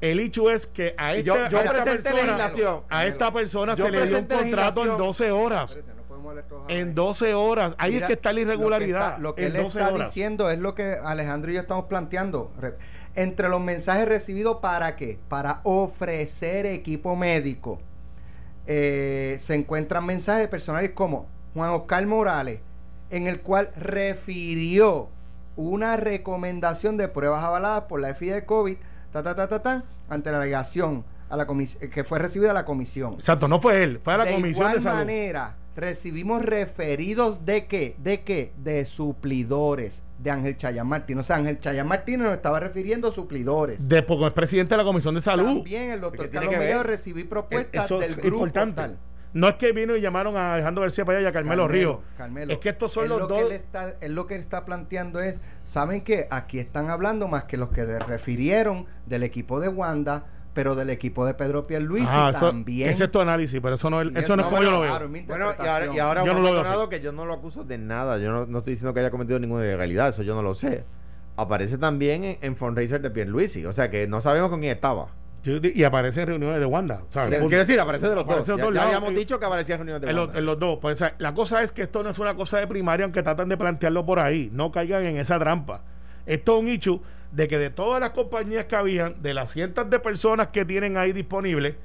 [0.01, 2.81] El hecho es que a esta, Yo- yo a esta presenté persona, legislación.
[2.89, 4.51] a esta persona Yo se le dio un contrato en
[4.89, 4.99] legislación.
[4.99, 5.79] 12 horas.
[6.11, 6.95] No En vez.
[6.95, 7.75] 12 horas.
[7.79, 9.19] Ahí Mira, es que está la irregularidad.
[9.19, 10.09] Lo que, está- lo que él 12 está horas.
[10.09, 12.51] diciendo es lo que Alejandro y yo estamos planteando.
[12.59, 12.77] Re-
[13.17, 15.19] Entre los mensajes recibidos, ¿para qué?
[15.29, 17.81] Para ofrecer equipo médico.
[18.67, 22.61] Eh, se encuentran mensajes personales como Juan Oscar Morales,
[23.11, 25.09] en el cual refirió
[25.57, 28.77] una recomendación de pruebas avaladas por la FDA de COVID,
[29.13, 32.55] ta, ta, ta, ta, ta, ante la alegación a la comis- que fue recibida a
[32.55, 33.15] la comisión.
[33.15, 34.99] Exacto, no fue él, fue a la de Comisión igual de Salud.
[34.99, 41.25] manera, recibimos referidos de qué, de qué, de suplidores de Ángel Chayán Martínez.
[41.25, 43.89] O sea, Ángel Chayán Martínez nos estaba refiriendo a suplidores.
[43.89, 45.45] De, porque es presidente de la Comisión de Salud.
[45.59, 46.57] También el ¿Qué doctor Carlos?
[46.59, 48.77] Mellado recibí propuestas del grupo importante.
[48.83, 48.99] tal.
[49.33, 51.99] No es que vino y llamaron a Alejandro García para allá y a Carmelo, Ríos.
[52.17, 52.53] Carmelo.
[52.53, 53.39] Es que estos son los lo dos.
[53.39, 56.27] Que él, está, él lo que él está planteando es, ¿saben qué?
[56.31, 60.91] Aquí están hablando más que los que se refirieron del equipo de Wanda, pero del
[60.91, 62.89] equipo de Pedro Pierluisi Ajá, eso- también.
[62.89, 64.81] ese es tu análisis, pero eso no, es- Sí, eso no es como yo lo
[64.81, 64.91] veo.
[64.91, 67.35] claro, es Bueno, y ahora, y ahora Yo no lo veo que yo no lo
[67.35, 68.19] acuso de nada.
[68.19, 70.09] Yo no, no estoy diciendo que haya cometido ninguna ilegalidad.
[70.09, 70.85] Eso yo no lo sé.
[71.37, 73.65] Aparece también en, en fundraiser de Pierluisi.
[73.65, 75.09] O sea que no sabemos con quién estaba.
[75.43, 76.99] Y aparece en reuniones de Wanda.
[76.99, 77.21] punto.
[77.29, 78.61] Quiero decir, aparece de los Aparece dos.
[78.61, 78.87] Ya, lados.
[78.95, 80.39] habíamos dicho que aparecía en reuniones de En, los- Wanda.
[80.39, 80.79] en los dos.
[80.81, 83.57] Pues, la cosa es que esto no es una cosa de primaria, aunque tratan de
[83.57, 84.51] plantearlo por ahí.
[84.53, 85.83] No caigan en esa trampa.
[86.27, 87.01] Esto es un hecho
[87.33, 90.97] de que de todas las compañías que habían, de las cientos de personas que tienen
[90.97, 91.77] ahí disponibles,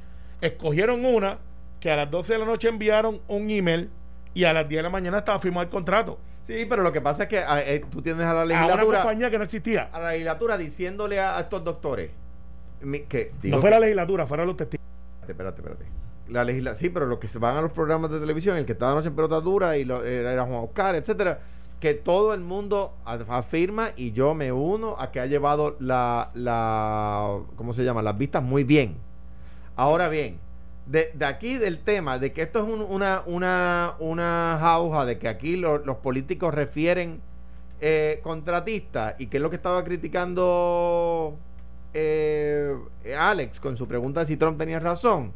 [0.41, 1.37] escogieron una
[1.79, 3.89] que a las 12 de la noche enviaron un email
[4.33, 6.19] y a las 10 de la mañana estaba firmado el contrato.
[6.43, 8.53] Sí, pero lo que pasa es que ah, eh, tú tienes a la A una
[8.53, 9.89] legislatura, compañía que no existía.
[9.91, 12.11] a la legislatura diciéndole a, a estos doctores
[12.85, 14.85] mi- que digo No fue que- la legislatura, fueron los testigos.
[15.27, 15.85] Espérate, espérate.
[16.29, 18.71] La legisla sí, pero los que se van a los programas de televisión, el que
[18.71, 21.39] estaba anoche en pelota dura y lo, era Juan Oscar, etcétera,
[21.79, 26.31] que todo el mundo af- afirma y yo me uno a que ha llevado la,
[26.33, 28.01] la ¿cómo se llama?
[28.01, 28.95] Las vistas muy bien.
[29.75, 30.39] Ahora bien,
[30.87, 35.19] de, de aquí del tema de que esto es un- una, una, una jauja, de
[35.19, 37.21] que aquí lo- los políticos refieren
[37.81, 41.37] eh, contratistas y que es lo que estaba criticando
[41.95, 42.75] eh,
[43.17, 45.31] Alex con su pregunta de si Trump tenía razón,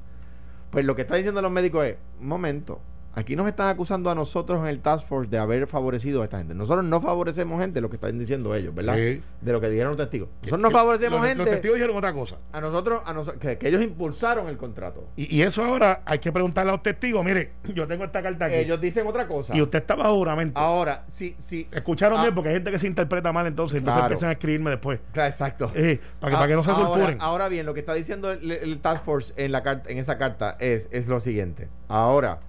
[0.69, 2.81] pues lo que está diciendo los médicos es, un momento,
[3.13, 6.37] aquí nos están acusando a nosotros en el Task Force de haber favorecido a esta
[6.37, 6.53] gente.
[6.53, 8.95] Nosotros no favorecemos gente, lo que están diciendo ellos, ¿verdad?
[8.95, 9.21] Sí.
[9.41, 10.29] De lo que dijeron los testigos.
[10.41, 11.43] Nosotros no favorecemos los, gente.
[11.43, 12.37] Los testigos dijeron otra cosa.
[12.51, 15.07] A nosotros, a nosotros que, que ellos impulsaron el contrato.
[15.15, 17.23] Y, y eso ahora hay que preguntarle a los testigos.
[17.23, 18.55] Mire, yo tengo esta carta aquí.
[18.55, 19.55] Ellos dicen otra cosa.
[19.55, 20.59] y usted está bajo juramento.
[20.59, 21.67] Ahora, sí, sí.
[21.71, 23.77] Escucharon ah, bien porque hay gente que se interpreta mal entonces.
[23.77, 24.07] Entonces Claro.
[24.13, 24.99] empiezan a escribirme después.
[25.11, 25.71] claro, exacto.
[25.75, 27.17] Eh, para, que, para que no se ahora, sulfuren.
[27.21, 30.17] ahora bien, lo que está diciendo el, el Task Force en, la carta, en esa
[30.17, 31.69] carta es, es lo siguiente.
[31.87, 32.39] Ahora,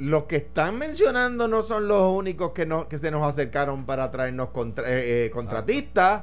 [0.00, 4.10] los que están mencionando no son los únicos que, no, que se nos acercaron para
[4.10, 6.22] traernos contra- eh, eh, contratistas.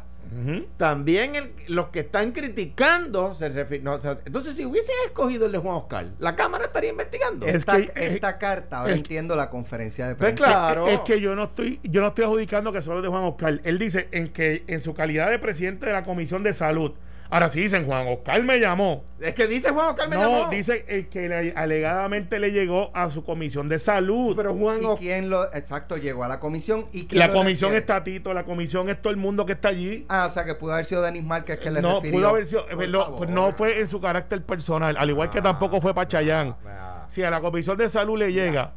[0.76, 5.46] También el- los que están criticando se refi- no, o sea, entonces si hubiesen escogido
[5.46, 8.98] el de Juan Oscar la cámara estaría investigando Es esta, que- esta carta, ahora es-
[8.98, 10.46] entiendo la conferencia de Pues prensa.
[10.48, 10.88] claro.
[10.90, 13.62] Es que yo no estoy, yo no estoy adjudicando que solo es de Juan Oscar.
[13.64, 16.92] Él dice en que en su calidad de presidente de la Comisión de Salud.
[17.30, 19.04] Ahora sí dicen Juan Oscar me llamó.
[19.20, 20.50] es que dice Juan Oscar me no, llamó.
[20.50, 24.34] dice eh, que le- alegadamente le llegó a su comisión de salud.
[24.36, 26.86] pero Juan ¿Y Oscar quién lo, exacto, llegó a la comisión?
[26.94, 27.80] ¿Y quién la lo comisión refiere?
[27.82, 30.06] está Tito, la comisión es todo el mundo que está allí.
[30.08, 32.20] Ah, o sea que pudo haber sido Denis Márquez que le no, refirió.
[32.20, 33.18] pudo haber sido, Por eh, no, favor.
[33.18, 36.56] pues no fue en su carácter personal, al igual que tampoco fue para Chayán.
[36.66, 38.74] Ah, Si a la comisión de salud le llega,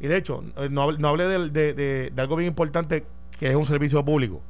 [0.00, 3.04] y de hecho, eh, no, hable- no hablé de, de- de algo bien importante
[3.38, 4.42] que es un servicio público,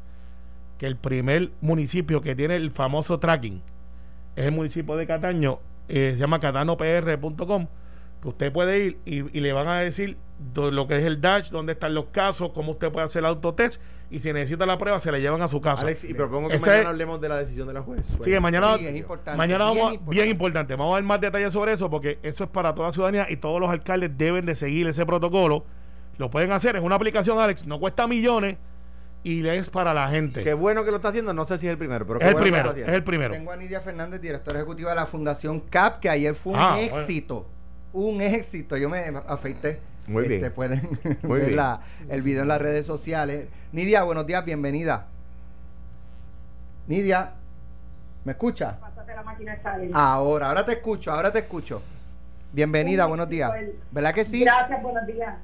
[0.78, 3.62] que el primer municipio que tiene el famoso tracking
[4.36, 7.66] es el municipio de Cataño, eh, se llama catanopr.com,
[8.22, 10.16] que usted puede ir y, y le van a decir
[10.52, 13.26] do- lo que es el dash, dónde están los casos, cómo usted puede hacer el
[13.26, 15.82] autotest, y si necesita la prueba se la llevan a su casa.
[15.82, 18.04] Alex, y propongo que Ese mañana es- hablemos de la decisión de la juez.
[18.20, 20.14] Así que mañana, Sí, es importante, mañana bien vamos, a- importante.
[20.20, 22.92] bien importante, vamos a ver más detalles sobre eso porque eso es para toda la
[22.92, 25.64] ciudadanía y todos los alcaldes deben de seguir ese protocolo.
[26.18, 28.56] Lo pueden hacer, es una aplicación, Alex, no cuesta millones
[29.28, 30.44] y es para la gente.
[30.44, 32.28] Qué bueno que lo está haciendo, no sé si es el primero, pero es qué
[32.28, 33.34] el bueno que lo primero, está es el primero.
[33.34, 36.76] Tengo a Nidia Fernández, directora ejecutiva de la Fundación CAP, que ayer fue un Ah,
[36.76, 36.96] bueno.
[36.98, 37.48] éxito.
[37.92, 38.76] Un éxito.
[38.76, 39.80] Yo me afeité.
[40.06, 40.52] Muy Este, bien.
[40.52, 40.88] Pueden
[41.22, 41.56] Muy ver bien.
[41.56, 43.48] la- el video en las redes sociales.
[43.72, 45.06] Nidia, buenos días, bienvenida.
[46.86, 47.32] Nidia,
[48.24, 48.78] ¿me escucha?
[49.08, 49.58] La máquina.
[49.94, 51.82] Ahora, ahora te escucho, ahora te escucho.
[52.52, 53.50] Bienvenida, buenos días.
[53.90, 54.40] ¿Verdad que sí?
[54.44, 55.34] Gracias, buenos días.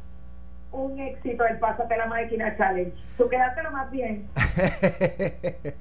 [0.73, 2.93] Un éxito el Pásate la máquina challenge.
[3.19, 4.27] Tú quedaste lo más bien.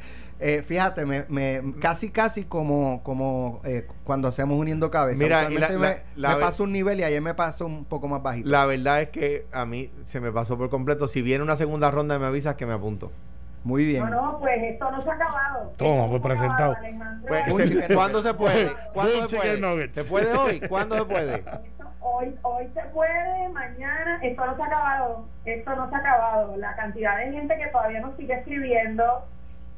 [0.44, 5.22] Eh, fíjate, me, me- casi casi como, como eh, cuando hacemos uniendo cabezas.
[5.22, 8.08] Mira, y la- me, la me paso un nivel y ayer me pasó un poco
[8.08, 8.50] más bajito.
[8.50, 11.08] La verdad es que a mí se me pasó por completo.
[11.08, 13.12] Si viene una segunda ronda, me avisas que me apunto.
[13.64, 14.04] Muy bien.
[14.04, 15.74] No, no, pues esto no se ha acabado.
[15.78, 16.72] Toma, pues, presentado.
[16.72, 17.22] acabado.
[17.28, 18.72] Pues, ¿Cuándo se puede?
[18.94, 19.90] ¿Cuándo se puede?
[19.92, 20.60] ¿Se puede hoy?
[20.62, 21.44] ¿Cuándo se puede?
[22.02, 26.58] Hoy, hoy se puede, mañana, esto no se ha acabado, esto no se ha acabado.
[26.58, 29.26] La cantidad de gente que todavía nos sigue escribiendo,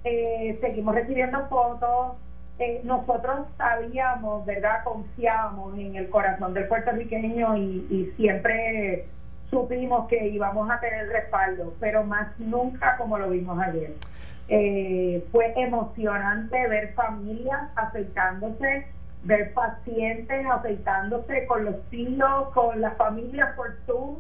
[0.04, 2.18] eh, seguimos recibiendo fotos.
[2.60, 4.84] Eh, nosotros sabíamos, ¿verdad?
[4.84, 9.06] Confiábamos en el corazón del puertorriqueño y, y siempre
[9.50, 13.94] supimos que íbamos a tener respaldo, pero más nunca como lo vimos ayer.
[14.50, 18.88] Eh, fue emocionante ver familias afeitándose,
[19.24, 24.18] ver pacientes afeitándose con los hijos, con las familias por Zoom,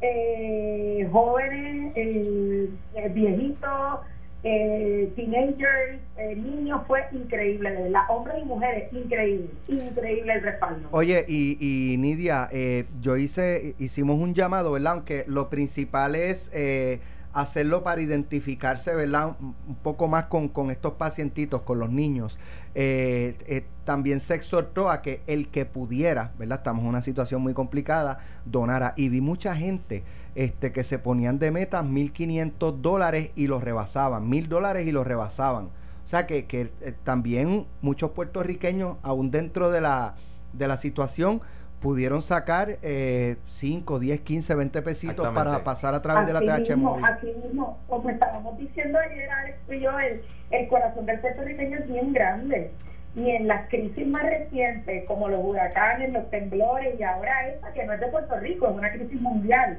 [0.00, 4.00] eh, jóvenes, eh, eh, viejitos,
[4.42, 10.88] eh, teenagers, eh, niños, fue increíble, de hombres y mujeres, increíble, increíble el respaldo.
[10.90, 14.92] Oye, y, y Nidia, eh, yo hice, hicimos un llamado, ¿verdad?
[14.92, 17.00] Aunque lo principal es eh,
[17.34, 19.36] hacerlo para identificarse, ¿verdad?
[19.40, 22.38] Un poco más con, con estos pacientitos, con los niños.
[22.74, 26.58] Eh, eh, también se exhortó a que el que pudiera, ¿verdad?
[26.58, 28.94] Estamos en una situación muy complicada, donara.
[28.96, 30.04] Y vi mucha gente
[30.36, 35.06] este, que se ponían de meta 1.500 dólares y los rebasaban, 1.000 dólares y los
[35.06, 35.66] rebasaban.
[36.04, 40.14] O sea que, que eh, también muchos puertorriqueños, aún dentro de la,
[40.52, 41.42] de la situación,
[41.84, 46.70] pudieron sacar eh, 5, 10, 15, 20 pesitos para pasar a través de la TH
[46.70, 47.04] mismo, móvil.
[47.04, 51.86] Así mismo, como estábamos diciendo ayer, Alex y yo, el, el corazón del puertorriqueño es
[51.86, 52.70] bien grande.
[53.16, 57.84] Y en las crisis más recientes, como los huracanes, los temblores, y ahora esta, que
[57.84, 59.78] no es de Puerto Rico, es una crisis mundial,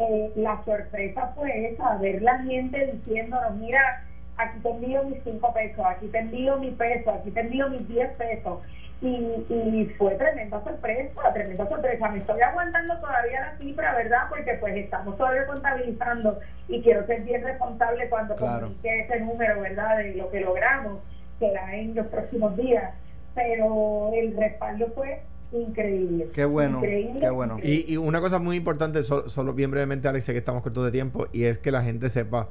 [0.00, 4.02] eh, la sorpresa fue esa, ver la gente diciéndonos, mira,
[4.38, 7.86] aquí te envío mis cinco pesos, aquí te envío mi peso, aquí te envío mis
[7.86, 8.58] 10 pesos.
[9.02, 9.06] Y,
[9.50, 12.08] y fue tremenda sorpresa, tremenda sorpresa.
[12.08, 14.22] Me estoy aguantando todavía la cifra, ¿verdad?
[14.30, 16.38] Porque pues estamos todavía contabilizando
[16.68, 18.66] y quiero ser bien responsable cuando Claro.
[18.68, 19.98] comunique ese número, ¿verdad?
[19.98, 21.00] De lo que logramos,
[21.38, 22.94] que será en los próximos días.
[23.34, 25.20] Pero el respaldo fue
[25.52, 26.28] increíble.
[26.32, 27.58] Qué bueno, Increíble, qué bueno.
[27.58, 27.84] increíble.
[27.88, 30.84] Y, y una cosa muy importante, so- solo bien brevemente, Alex, sé que estamos cortos
[30.84, 32.48] de tiempo, y es que la gente sepa,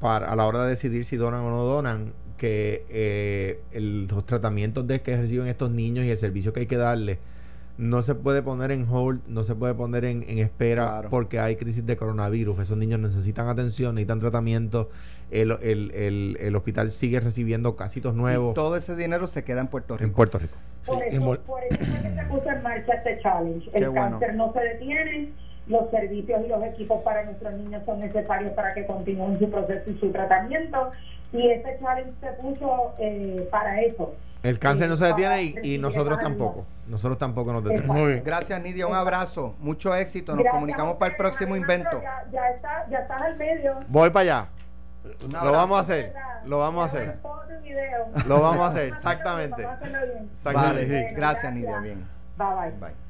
[0.00, 4.24] para, a la hora de decidir si donan o no donan, que eh, el- los
[4.24, 7.18] tratamientos de que reciben estos niños y el servicio que hay que darles
[7.76, 11.10] no se puede poner en hold, no se puede poner en, en espera Claro.
[11.10, 12.58] porque hay crisis de coronavirus.
[12.60, 14.88] Esos niños necesitan atención, necesitan tratamiento.
[15.30, 19.60] El, el- el- el hospital sigue recibiendo casitos Y nuevos todo ese dinero se queda
[19.60, 20.16] en Puerto en Rico.
[20.16, 20.56] Puerto Rico.
[20.86, 23.70] Por, Sí, eso, por eso fue que se puso en marcha este challenge.
[23.70, 24.18] Qué El bueno.
[24.18, 25.30] cáncer no se detiene,
[25.66, 29.90] los servicios y los equipos para nuestros niños son necesarios para que continúen su proceso
[29.90, 30.90] y su tratamiento.
[31.32, 34.14] Y este challenge se puso eh, para eso.
[34.42, 36.64] El cáncer no se detiene y, nosotros tampoco.
[36.86, 37.96] Nosotros tampoco nos detenemos.
[37.96, 38.24] Muy bien.
[38.24, 38.86] Gracias, Nidia.
[38.86, 39.54] Un abrazo.
[39.58, 40.32] Mucho éxito.
[40.32, 42.00] Nos Gracias comunicamos para el próximo invento.
[42.02, 43.78] Ya, ya, está, ya estás al medio.
[43.88, 44.48] Voy para allá.
[45.30, 46.14] Lo vamos a hacer.
[46.46, 47.18] Lo vamos a hacer.
[48.26, 49.66] Lo vamos a hacer, exactamente.
[50.44, 51.12] Vale.
[51.14, 51.78] Gracias, Nidia.
[51.78, 52.06] Bien.
[52.36, 52.70] Bye bye.
[52.80, 53.09] Bye.